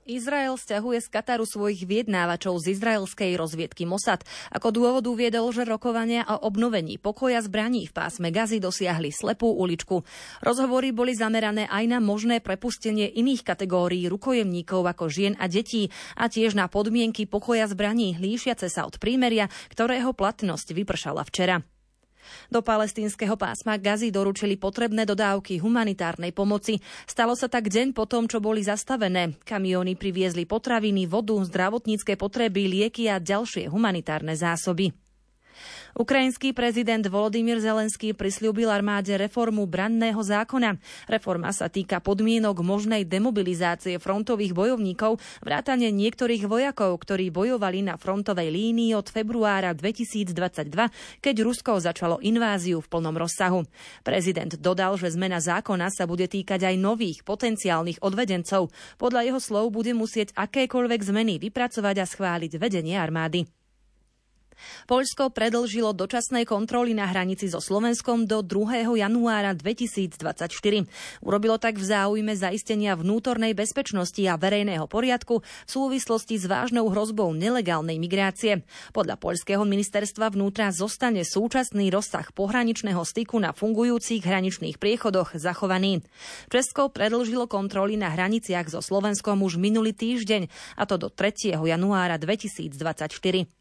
Izrael 0.03 0.55
stiahuje 0.59 0.99
z 0.99 1.07
Kataru 1.07 1.47
svojich 1.47 1.87
vyjednávačov 1.87 2.59
z 2.59 2.75
izraelskej 2.75 3.39
rozviedky 3.39 3.87
Mossad. 3.87 4.27
Ako 4.51 4.75
dôvod 4.75 5.07
uviedol, 5.07 5.47
že 5.55 5.63
rokovania 5.63 6.27
o 6.27 6.43
obnovení 6.43 6.99
pokoja 6.99 7.39
zbraní 7.39 7.87
v 7.87 7.95
pásme 7.95 8.27
Gazy 8.27 8.59
dosiahli 8.59 9.15
slepú 9.15 9.47
uličku. 9.51 10.03
Rozhovory 10.43 10.91
boli 10.91 11.15
zamerané 11.15 11.71
aj 11.71 11.87
na 11.87 11.99
možné 12.03 12.43
prepustenie 12.43 13.07
iných 13.15 13.47
kategórií 13.47 14.11
rukojemníkov 14.11 14.83
ako 14.83 15.07
žien 15.07 15.39
a 15.39 15.47
detí 15.47 15.87
a 16.19 16.27
tiež 16.27 16.51
na 16.51 16.67
podmienky 16.67 17.31
pokoja 17.31 17.67
zbraní 17.71 18.19
líšiace 18.19 18.67
sa 18.67 18.83
od 18.83 18.99
prímeria, 18.99 19.47
ktorého 19.71 20.11
platnosť 20.11 20.75
vypršala 20.75 21.23
včera. 21.23 21.63
Do 22.51 22.59
palestínskeho 22.59 23.39
pásma 23.39 23.79
Gazy 23.79 24.11
doručili 24.11 24.59
potrebné 24.59 25.07
dodávky 25.07 25.63
humanitárnej 25.63 26.35
pomoci. 26.35 26.83
Stalo 27.07 27.33
sa 27.33 27.47
tak 27.47 27.71
deň 27.71 27.95
po 27.95 28.05
tom, 28.05 28.27
čo 28.27 28.43
boli 28.43 28.61
zastavené. 28.61 29.39
Kamióny 29.47 29.95
priviezli 29.95 30.43
potraviny, 30.43 31.07
vodu, 31.07 31.39
zdravotnícke 31.39 32.19
potreby, 32.19 32.67
lieky 32.67 33.07
a 33.07 33.23
ďalšie 33.23 33.71
humanitárne 33.71 34.35
zásoby. 34.35 35.06
Ukrajinský 35.97 36.53
prezident 36.53 37.01
Volodymyr 37.01 37.57
Zelenský 37.57 38.13
prislúbil 38.13 38.69
armáde 38.69 39.17
reformu 39.17 39.65
branného 39.65 40.21
zákona. 40.21 40.77
Reforma 41.09 41.49
sa 41.49 41.73
týka 41.73 41.97
podmienok 42.05 42.61
možnej 42.61 43.01
demobilizácie 43.01 43.97
frontových 43.97 44.53
bojovníkov, 44.53 45.17
vrátane 45.41 45.89
niektorých 45.89 46.45
vojakov, 46.45 47.01
ktorí 47.01 47.33
bojovali 47.33 47.81
na 47.81 47.97
frontovej 47.97 48.45
línii 48.45 48.93
od 48.93 49.09
februára 49.09 49.73
2022, 49.73 50.69
keď 51.17 51.35
Rusko 51.41 51.81
začalo 51.81 52.21
inváziu 52.21 52.77
v 52.77 52.89
plnom 52.93 53.17
rozsahu. 53.17 53.65
Prezident 54.05 54.53
dodal, 54.53 55.01
že 55.01 55.09
zmena 55.09 55.41
zákona 55.41 55.89
sa 55.89 56.05
bude 56.05 56.29
týkať 56.29 56.61
aj 56.61 56.75
nových 56.77 57.25
potenciálnych 57.25 58.05
odvedencov. 58.05 58.69
Podľa 59.01 59.33
jeho 59.33 59.41
slov 59.41 59.73
bude 59.73 59.97
musieť 59.97 60.29
akékoľvek 60.37 61.01
zmeny 61.01 61.41
vypracovať 61.41 61.95
a 61.97 62.05
schváliť 62.05 62.61
vedenie 62.61 62.93
armády. 63.01 63.56
Poľsko 64.85 65.31
predlžilo 65.31 65.93
dočasnej 65.93 66.47
kontroly 66.47 66.93
na 66.93 67.09
hranici 67.09 67.49
so 67.49 67.59
Slovenskom 67.59 68.29
do 68.29 68.45
2. 68.45 68.97
januára 68.97 69.53
2024. 69.53 70.49
Urobilo 71.21 71.57
tak 71.57 71.81
v 71.81 71.85
záujme 71.85 72.33
zaistenia 72.37 72.93
vnútornej 72.93 73.57
bezpečnosti 73.57 74.21
a 74.27 74.37
verejného 74.37 74.85
poriadku 74.85 75.41
v 75.41 75.69
súvislosti 75.69 76.37
s 76.37 76.45
vážnou 76.45 76.87
hrozbou 76.93 77.33
nelegálnej 77.33 77.97
migrácie. 77.97 78.63
Podľa 78.93 79.17
poľského 79.17 79.63
ministerstva 79.65 80.33
vnútra 80.33 80.69
zostane 80.69 81.25
súčasný 81.25 81.89
rozsah 81.89 82.29
pohraničného 82.31 83.01
styku 83.01 83.41
na 83.41 83.51
fungujúcich 83.55 84.23
hraničných 84.23 84.77
priechodoch 84.77 85.35
zachovaný. 85.35 86.05
Česko 86.47 86.93
predlžilo 86.93 87.49
kontroly 87.49 87.97
na 87.97 88.13
hraniciach 88.13 88.69
so 88.69 88.79
Slovenskom 88.83 89.41
už 89.41 89.57
minulý 89.57 89.95
týždeň, 89.95 90.47
a 90.77 90.83
to 90.85 90.95
do 91.01 91.09
3. 91.09 91.57
januára 91.57 92.21
2024. 92.21 93.56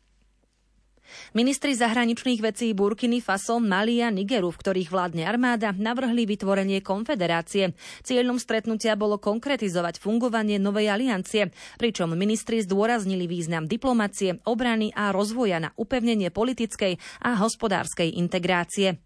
Ministri 1.33 1.73
zahraničných 1.73 2.43
vecí 2.43 2.75
Burkiny 2.75 3.23
Faso, 3.25 3.63
Mali 3.63 4.03
a 4.03 4.13
Nigeru, 4.13 4.53
v 4.53 4.61
ktorých 4.61 4.91
vládne 4.91 5.25
armáda, 5.25 5.73
navrhli 5.73 6.27
vytvorenie 6.27 6.83
konfederácie. 6.83 7.73
Cieľom 8.03 8.43
stretnutia 8.43 8.99
bolo 8.99 9.17
konkretizovať 9.23 10.03
fungovanie 10.03 10.59
novej 10.59 10.91
aliancie, 10.93 11.55
pričom 11.79 12.19
ministri 12.19 12.61
zdôraznili 12.61 13.31
význam 13.31 13.71
diplomacie, 13.71 14.43
obrany 14.45 14.91
a 14.93 15.15
rozvoja 15.15 15.63
na 15.63 15.71
upevnenie 15.79 16.35
politickej 16.35 16.99
a 17.23 17.39
hospodárskej 17.39 18.19
integrácie. 18.19 19.06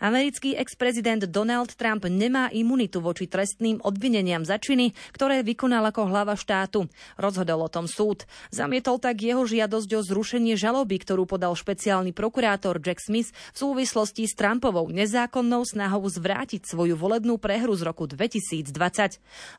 Americký 0.00 0.56
ex-prezident 0.56 1.20
Donald 1.28 1.76
Trump 1.76 2.08
nemá 2.08 2.48
imunitu 2.56 3.04
voči 3.04 3.28
trestným 3.28 3.84
obvineniam 3.84 4.40
za 4.48 4.56
činy, 4.56 4.96
ktoré 5.12 5.44
vykonal 5.44 5.84
ako 5.92 6.08
hlava 6.08 6.40
štátu. 6.40 6.88
Rozhodol 7.20 7.68
o 7.68 7.68
tom 7.68 7.84
súd. 7.84 8.24
Zamietol 8.48 8.96
tak 8.96 9.20
jeho 9.20 9.44
žiadosť 9.44 9.90
o 9.94 10.00
zrušenie 10.00 10.56
žaloby, 10.56 11.04
ktorú 11.04 11.28
podal 11.28 11.52
špeciálny 11.52 12.16
prokurátor 12.16 12.80
Jack 12.80 13.04
Smith 13.04 13.36
v 13.52 13.56
súvislosti 13.60 14.24
s 14.24 14.32
Trumpovou 14.32 14.88
nezákonnou 14.88 15.68
snahou 15.68 16.08
zvrátiť 16.08 16.64
svoju 16.64 16.96
volebnú 16.96 17.36
prehru 17.36 17.76
z 17.76 17.84
roku 17.84 18.08
2020. 18.08 18.72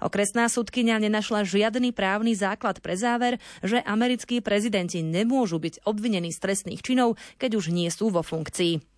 Okresná 0.01 0.49
súdkynia 0.49 0.97
nenašla 0.97 1.45
žiadny 1.45 1.93
právny 1.93 2.34
základ 2.34 2.82
pre 2.82 2.97
záver, 2.97 3.38
že 3.62 3.77
americkí 3.86 4.41
prezidenti 4.41 5.06
nemôžu 5.06 5.62
byť 5.62 5.86
obvinení 5.86 6.34
z 6.34 6.41
trestných 6.41 6.82
činov, 6.82 7.21
keď 7.38 7.62
už 7.62 7.69
nie 7.69 7.93
sú 7.93 8.10
vo 8.10 8.25
funkcii. 8.25 8.90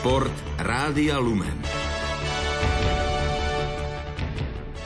Šport 0.00 0.32
Rádia 0.56 1.20
Lumen. 1.20 1.79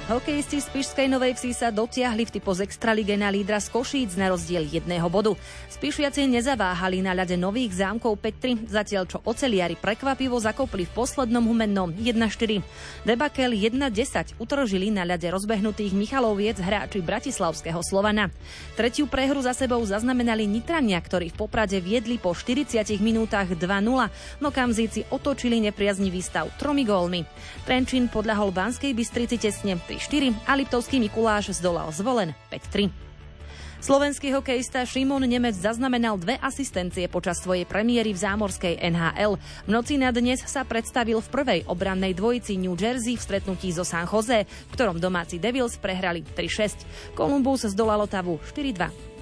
Hokejisti 0.05 0.61
z 0.61 0.69
Pišskej 0.69 1.09
Novej 1.09 1.33
Vsi 1.33 1.57
sa 1.57 1.73
dotiahli 1.73 2.29
v 2.29 2.37
typo 2.37 2.53
z 2.53 2.69
Extralige 2.69 3.17
na 3.17 3.33
lídra 3.33 3.57
z 3.57 3.73
Košíc 3.73 4.21
na 4.21 4.29
rozdiel 4.29 4.69
jedného 4.69 5.09
bodu. 5.09 5.33
Spišiaci 5.73 6.29
nezaváhali 6.29 7.01
na 7.01 7.17
ľade 7.17 7.41
nových 7.41 7.81
zámkov 7.81 8.21
5-3, 8.21 8.69
zatiaľ 8.69 9.09
čo 9.09 9.25
oceliari 9.25 9.81
prekvapivo 9.81 10.37
zakopli 10.37 10.85
v 10.85 10.93
poslednom 10.93 11.49
humennom 11.49 11.89
1-4. 11.97 12.61
Debakel 13.09 13.57
1-10 13.57 14.37
utržili 14.37 14.93
na 14.93 15.09
ľade 15.09 15.25
rozbehnutých 15.33 15.97
Michaloviec 15.97 16.61
hráči 16.61 17.01
Bratislavského 17.01 17.81
Slovana. 17.81 18.29
Tretiu 18.77 19.09
prehru 19.09 19.41
za 19.41 19.57
sebou 19.57 19.81
zaznamenali 19.89 20.45
Nitrania, 20.45 21.01
ktorí 21.01 21.33
v 21.33 21.49
Poprade 21.49 21.81
viedli 21.81 22.21
po 22.21 22.37
40 22.37 22.77
minútach 23.01 23.49
2-0, 23.49 23.57
no 24.45 24.49
Kamzíci 24.53 25.09
otočili 25.09 25.65
nepriaznivý 25.65 26.21
stav 26.21 26.53
tromi 26.61 26.85
gólmi. 26.85 27.25
Trenčín 27.65 28.13
podľahol 28.13 28.53
Banskej 28.53 28.93
Bystrici 28.93 29.41
tesne 29.41 29.81
3-4 29.95 30.35
a 30.51 30.53
Liptovský 30.59 30.99
Mikuláš 30.99 31.55
zdolal 31.55 31.87
zvolen 31.95 32.35
5-3. 32.51 32.91
Slovenský 33.85 34.33
hokejista 34.33 34.81
Šimon 34.89 35.29
Nemec 35.29 35.55
zaznamenal 35.61 36.17
dve 36.17 36.41
asistencie 36.41 37.05
počas 37.05 37.45
svojej 37.45 37.69
premiéry 37.69 38.17
v 38.17 38.19
zámorskej 38.19 38.81
NHL. 38.81 39.37
V 39.37 39.71
noci 39.71 40.01
na 40.01 40.09
dnes 40.09 40.41
sa 40.41 40.65
predstavil 40.65 41.21
v 41.21 41.29
prvej 41.29 41.61
obrannej 41.69 42.17
dvojici 42.17 42.57
New 42.57 42.75
Jersey 42.81 43.21
v 43.21 43.23
stretnutí 43.23 43.71
zo 43.77 43.85
San 43.85 44.09
Jose, 44.09 44.49
v 44.49 44.73
ktorom 44.73 44.97
domáci 44.97 45.37
Devils 45.37 45.77
prehrali 45.77 46.25
3-6. 46.25 47.13
Columbus 47.13 47.69
zdolalo 47.69 48.09
Tavu 48.09 48.41
4-2. 48.41 49.14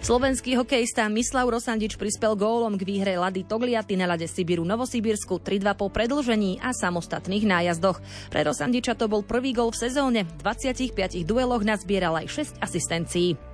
Slovenský 0.00 0.54
hokejista 0.54 1.08
Mislav 1.10 1.50
Rosandič 1.50 1.98
prispel 1.98 2.38
gólom 2.38 2.78
k 2.78 2.86
výhre 2.86 3.18
Lady 3.18 3.42
Togliaty 3.42 3.98
na 3.98 4.06
lade 4.08 4.30
Sibiru 4.30 4.62
Novosibírsku 4.62 5.42
3-2 5.42 5.74
po 5.74 5.90
predlžení 5.90 6.62
a 6.62 6.70
samostatných 6.70 7.44
nájazdoch. 7.44 7.98
Pre 8.30 8.40
Rosandiča 8.40 8.94
to 8.94 9.10
bol 9.10 9.26
prvý 9.26 9.50
gól 9.50 9.74
v 9.74 9.90
sezóne, 9.90 10.20
v 10.24 10.32
25 10.40 11.26
dueloch 11.26 11.66
nazbieral 11.66 12.14
aj 12.20 12.56
6 12.56 12.64
asistencií. 12.64 13.49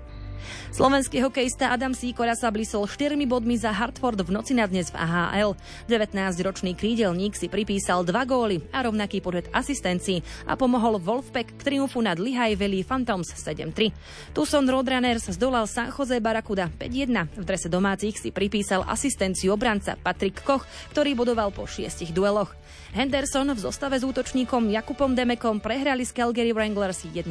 Slovenský 0.71 1.23
hokejista 1.25 1.73
Adam 1.73 1.97
Sýkora 1.97 2.37
sa 2.37 2.53
blisol 2.53 2.85
4 2.85 3.17
bodmi 3.25 3.57
za 3.57 3.73
Hartford 3.73 4.21
v 4.23 4.31
noci 4.35 4.53
na 4.53 4.69
dnes 4.69 4.93
v 4.93 5.01
AHL. 5.01 5.59
19-ročný 5.89 6.77
krídelník 6.77 7.35
si 7.35 7.49
pripísal 7.49 8.05
dva 8.05 8.29
góly 8.29 8.61
a 8.71 8.85
rovnaký 8.85 9.25
počet 9.25 9.49
asistencií 9.51 10.21
a 10.45 10.55
pomohol 10.55 11.01
Wolfpack 11.01 11.57
k 11.57 11.65
triumfu 11.73 12.05
nad 12.05 12.21
Lehigh 12.21 12.57
Valley 12.59 12.85
Phantoms 12.85 13.33
7-3. 13.37 13.91
Tucson 14.37 14.67
Roadrunners 14.69 15.33
zdolal 15.33 15.65
San 15.65 15.89
Jose 15.91 16.21
Barakuda 16.21 16.69
5-1. 16.69 17.41
V 17.41 17.45
drese 17.45 17.69
domácich 17.73 18.19
si 18.21 18.31
pripísal 18.35 18.85
asistenciu 18.85 19.57
obranca 19.57 19.97
Patrick 19.97 20.45
Koch, 20.45 20.65
ktorý 20.93 21.17
bodoval 21.17 21.53
po 21.53 21.65
šiestich 21.65 22.13
dueloch. 22.13 22.53
Henderson 22.97 23.53
v 23.53 23.61
zostave 23.61 24.01
s 24.01 24.05
útočníkom 24.09 24.73
Jakubom 24.73 25.13
Demekom 25.13 25.61
prehrali 25.61 26.05
s 26.05 26.17
Calgary 26.17 26.57
Wranglers 26.57 27.05
1-2. 27.05 27.29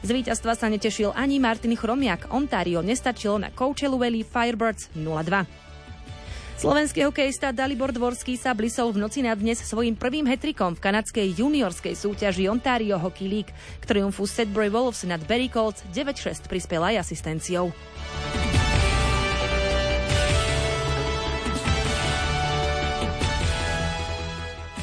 Z 0.00 0.08
víťazstva 0.08 0.56
sa 0.56 0.66
netešil 0.72 1.12
ani 1.12 1.36
Martin 1.36 1.76
Chromiak, 1.76 2.32
Ontario 2.34 2.82
nestačilo 2.82 3.38
na 3.38 3.54
Coachella 3.54 3.94
Valley 3.94 4.26
Firebirds 4.26 4.90
0-2. 4.98 5.64
Slovenský 6.54 7.06
hokejista 7.06 7.50
Dalibor 7.50 7.90
Dvorský 7.90 8.38
sa 8.38 8.54
blisol 8.54 8.94
v 8.94 9.02
noci 9.02 9.22
na 9.22 9.34
dnes 9.34 9.58
svojim 9.62 9.98
prvým 9.98 10.26
hetrikom 10.26 10.78
v 10.78 10.82
kanadskej 10.82 11.38
juniorskej 11.38 11.94
súťaži 11.98 12.46
Ontario 12.46 12.94
Hockey 12.98 13.26
League. 13.26 13.50
K 13.78 13.84
triumfu 13.84 14.26
Sedbury 14.26 14.70
Wolves 14.70 15.02
nad 15.06 15.22
Barry 15.26 15.50
Colts 15.50 15.82
9-6 15.90 16.46
prispel 16.46 16.82
aj 16.82 17.06
asistenciou. 17.06 17.74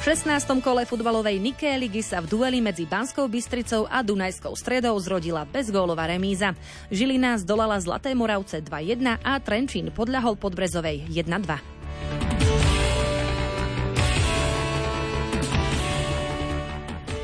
16. 0.01 0.33
kole 0.65 0.81
futbalovej 0.89 1.37
Niké 1.37 1.77
ligy 1.77 2.01
sa 2.01 2.25
v 2.25 2.33
dueli 2.33 2.57
medzi 2.57 2.89
Banskou 2.89 3.29
Bystricou 3.29 3.85
a 3.85 4.01
Dunajskou 4.01 4.57
stredou 4.57 4.97
zrodila 4.97 5.45
bezgólová 5.45 6.09
remíza. 6.09 6.57
Žilina 6.89 7.37
zdolala 7.37 7.77
Zlaté 7.77 8.17
Moravce 8.17 8.65
2-1 8.65 9.21
a 9.21 9.37
Trenčín 9.37 9.93
podľahol 9.93 10.41
Podbrezovej 10.41 11.05
1-2. 11.05 11.81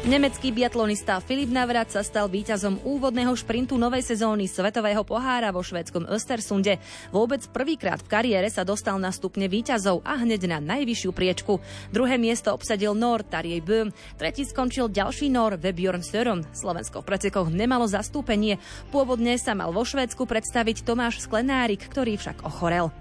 Nemecký 0.08 0.56
biatlonista 0.56 1.20
Filip 1.20 1.52
Navrat 1.52 1.92
sa 1.92 2.00
stal 2.00 2.32
víťazom 2.32 2.80
úvodného 2.88 3.36
šprintu 3.36 3.76
novej 3.76 4.08
sezóny 4.08 4.48
Svetového 4.48 5.04
pohára 5.04 5.52
vo 5.52 5.60
švédskom 5.60 6.08
Östersunde. 6.08 6.80
Vôbec 7.12 7.44
prvýkrát 7.52 8.00
v 8.00 8.08
kariére 8.08 8.48
sa 8.48 8.64
dostal 8.64 8.96
na 9.04 9.12
stupne 9.12 9.52
víťazov 9.52 10.00
a 10.08 10.16
hneď 10.16 10.48
na 10.48 10.64
najvyššiu 10.64 11.12
priečku. 11.12 11.60
Druhé 11.92 12.16
miesto 12.16 12.56
obsadil 12.56 12.96
Nor 12.96 13.28
Tarjej 13.28 13.60
Böhm, 13.60 13.92
tretí 14.16 14.48
skončil 14.48 14.88
ďalší 14.88 15.28
Nor 15.28 15.60
Vebjorn 15.60 16.00
Sören. 16.00 16.48
Slovensko 16.56 17.04
v 17.04 17.08
pretekoch 17.12 17.52
nemalo 17.52 17.84
zastúpenie. 17.84 18.64
Pôvodne 18.96 19.36
sa 19.36 19.60
mal 19.60 19.76
vo 19.76 19.84
Švédsku 19.84 20.24
predstaviť 20.24 20.88
Tomáš 20.88 21.20
Sklenárik, 21.20 21.84
ktorý 21.84 22.16
však 22.16 22.48
ochorel. 22.48 22.96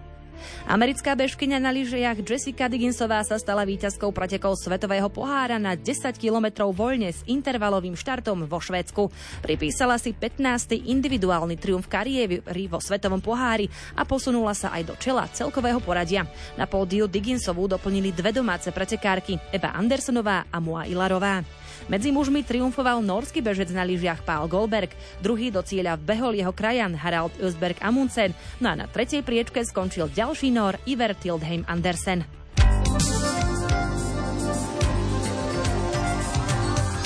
Americká 0.67 1.15
bežkyňa 1.15 1.59
na 1.63 1.71
lyžiach 1.71 2.21
Jessica 2.23 2.67
Digginsová 2.67 3.23
sa 3.23 3.39
stala 3.39 3.63
víťazkou 3.63 4.11
pretekov 4.11 4.59
Svetového 4.59 5.07
pohára 5.13 5.57
na 5.57 5.79
10 5.79 6.17
kilometrov 6.19 6.75
voľne 6.75 7.15
s 7.15 7.23
intervalovým 7.27 7.95
štartom 7.95 8.47
vo 8.47 8.59
Švédsku. 8.59 9.09
Pripísala 9.43 9.97
si 9.97 10.13
15. 10.15 10.77
individuálny 10.77 11.61
triumf 11.61 11.87
kariéry 11.87 12.43
vo 12.67 12.83
Svetovom 12.83 13.23
pohári 13.23 13.71
a 13.95 14.03
posunula 14.03 14.53
sa 14.53 14.75
aj 14.75 14.83
do 14.87 14.95
čela 14.99 15.27
celkového 15.31 15.79
poradia. 15.83 16.27
Na 16.59 16.67
pódiu 16.67 17.07
Digginsovú 17.07 17.71
doplnili 17.71 18.11
dve 18.15 18.35
domáce 18.35 18.69
pretekárky 18.75 19.39
Eva 19.51 19.75
Andersonová 19.75 20.49
a 20.51 20.59
Moa 20.63 20.87
Ilarová. 20.87 21.66
Medzi 21.87 22.11
mužmi 22.11 22.43
triumfoval 22.43 23.05
norský 23.05 23.45
bežec 23.45 23.71
na 23.71 23.85
lyžiach 23.85 24.25
Pál 24.25 24.49
Goldberg, 24.49 24.91
druhý 25.21 25.53
do 25.53 25.61
cieľa 25.61 26.01
vbehol 26.01 26.35
jeho 26.35 26.51
krajan 26.51 26.97
Harald 26.97 27.37
Ösberg 27.39 27.79
Amundsen, 27.85 28.33
no 28.59 28.73
a 28.73 28.75
na 28.75 28.87
tretej 28.89 29.21
priečke 29.23 29.63
skončil 29.63 30.09
ďalší 30.11 30.51
Nor 30.51 30.81
Iver 30.89 31.13
Tildheim 31.15 31.63
Andersen. 31.69 32.25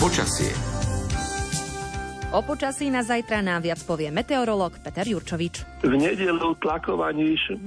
Počasie 0.00 0.69
O 2.30 2.46
počasí 2.46 2.94
na 2.94 3.02
zajtra 3.02 3.42
nám 3.42 3.66
viac 3.66 3.82
povie 3.82 4.06
meteorolog 4.06 4.78
Peter 4.86 5.02
Jurčovič. 5.02 5.82
V 5.82 5.98
nedelu 5.98 6.54
tlaková 6.62 7.10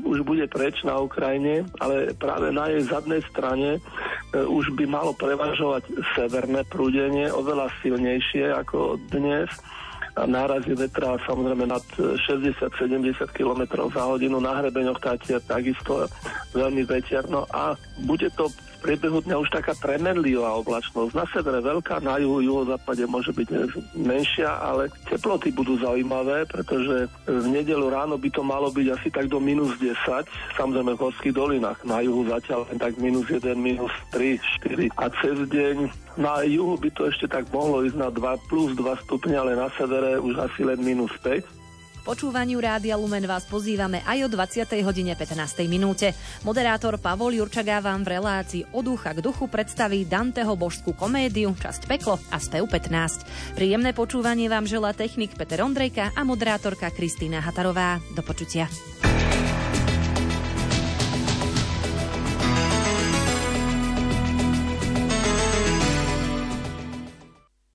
už 0.08 0.24
bude 0.24 0.48
preč 0.48 0.80
na 0.88 1.04
Ukrajine, 1.04 1.68
ale 1.84 2.16
práve 2.16 2.48
na 2.56 2.72
jej 2.72 2.88
zadnej 2.88 3.20
strane 3.28 3.76
e, 3.76 3.80
už 4.40 4.72
by 4.80 4.88
malo 4.88 5.12
prevažovať 5.20 5.84
severné 6.16 6.64
prúdenie, 6.72 7.28
oveľa 7.28 7.76
silnejšie 7.84 8.56
ako 8.64 9.04
dnes 9.12 9.52
a 10.16 10.24
nárazy 10.24 10.80
vetra 10.80 11.20
samozrejme 11.28 11.68
nad 11.68 11.84
60-70 12.00 13.20
km 13.36 13.68
za 13.92 14.04
hodinu 14.08 14.40
na 14.40 14.64
hrebeňoch 14.64 15.04
Tatier 15.04 15.44
takisto 15.44 16.08
veľmi 16.56 16.88
veterno 16.88 17.44
a 17.52 17.76
bude 18.08 18.32
to 18.40 18.48
priebehu 18.84 19.24
dňa 19.24 19.40
už 19.40 19.50
taká 19.56 19.72
premenlivá 19.80 20.52
oblačnosť. 20.60 21.16
Na 21.16 21.24
severe 21.32 21.64
veľká, 21.64 22.04
na 22.04 22.20
juhu, 22.20 22.44
juhozápade 22.44 23.08
môže 23.08 23.32
byť 23.32 23.48
menšia, 23.96 24.60
ale 24.60 24.92
teploty 25.08 25.56
budú 25.56 25.80
zaujímavé, 25.80 26.44
pretože 26.52 27.08
v 27.24 27.46
nedelu 27.48 27.88
ráno 27.88 28.20
by 28.20 28.28
to 28.28 28.44
malo 28.44 28.68
byť 28.68 28.88
asi 28.92 29.08
tak 29.08 29.32
do 29.32 29.40
minus 29.40 29.80
10, 29.80 29.96
samozrejme 30.60 31.00
v 31.00 31.04
horských 31.08 31.32
dolinách. 31.32 31.80
Na 31.88 32.04
juhu 32.04 32.28
zatiaľ 32.28 32.68
len 32.68 32.78
tak 32.78 33.00
minus 33.00 33.32
1, 33.32 33.56
minus 33.56 33.96
3, 34.12 34.36
4. 34.68 34.92
A 35.00 35.06
cez 35.24 35.38
deň 35.48 35.76
na 36.20 36.44
juhu 36.44 36.76
by 36.76 36.90
to 36.92 37.08
ešte 37.08 37.32
tak 37.32 37.48
mohlo 37.50 37.82
ísť 37.88 37.98
na 37.98 38.12
2 38.12 38.20
plus 38.52 38.76
2 38.76 38.84
stupňa, 39.08 39.38
ale 39.40 39.56
na 39.56 39.72
severe 39.80 40.20
už 40.20 40.44
asi 40.44 40.68
len 40.68 40.84
minus 40.84 41.16
5 41.24 41.63
počúvaniu 42.04 42.60
Rádia 42.60 43.00
Lumen 43.00 43.24
vás 43.24 43.48
pozývame 43.48 44.04
aj 44.04 44.28
o 44.28 44.30
20. 44.30 44.68
hodine 44.84 45.16
15. 45.16 45.64
minúte. 45.72 46.12
Moderátor 46.44 47.00
Pavol 47.00 47.40
Jurčagá 47.40 47.80
vám 47.80 48.04
v 48.04 48.20
relácii 48.20 48.64
od 48.76 48.84
ducha 48.84 49.16
k 49.16 49.24
duchu 49.24 49.48
predstaví 49.48 50.04
Danteho 50.04 50.54
božskú 50.60 50.92
komédiu, 50.92 51.56
časť 51.56 51.88
Peklo 51.88 52.20
a 52.30 52.38
spev 52.38 52.68
15. 52.68 53.56
Príjemné 53.56 53.96
počúvanie 53.96 54.52
vám 54.52 54.68
želá 54.68 54.92
technik 54.92 55.40
Peter 55.40 55.64
Ondrejka 55.64 56.12
a 56.12 56.22
moderátorka 56.28 56.92
Kristýna 56.92 57.40
Hatarová. 57.40 58.04
Do 58.12 58.22
počutia. 58.22 58.68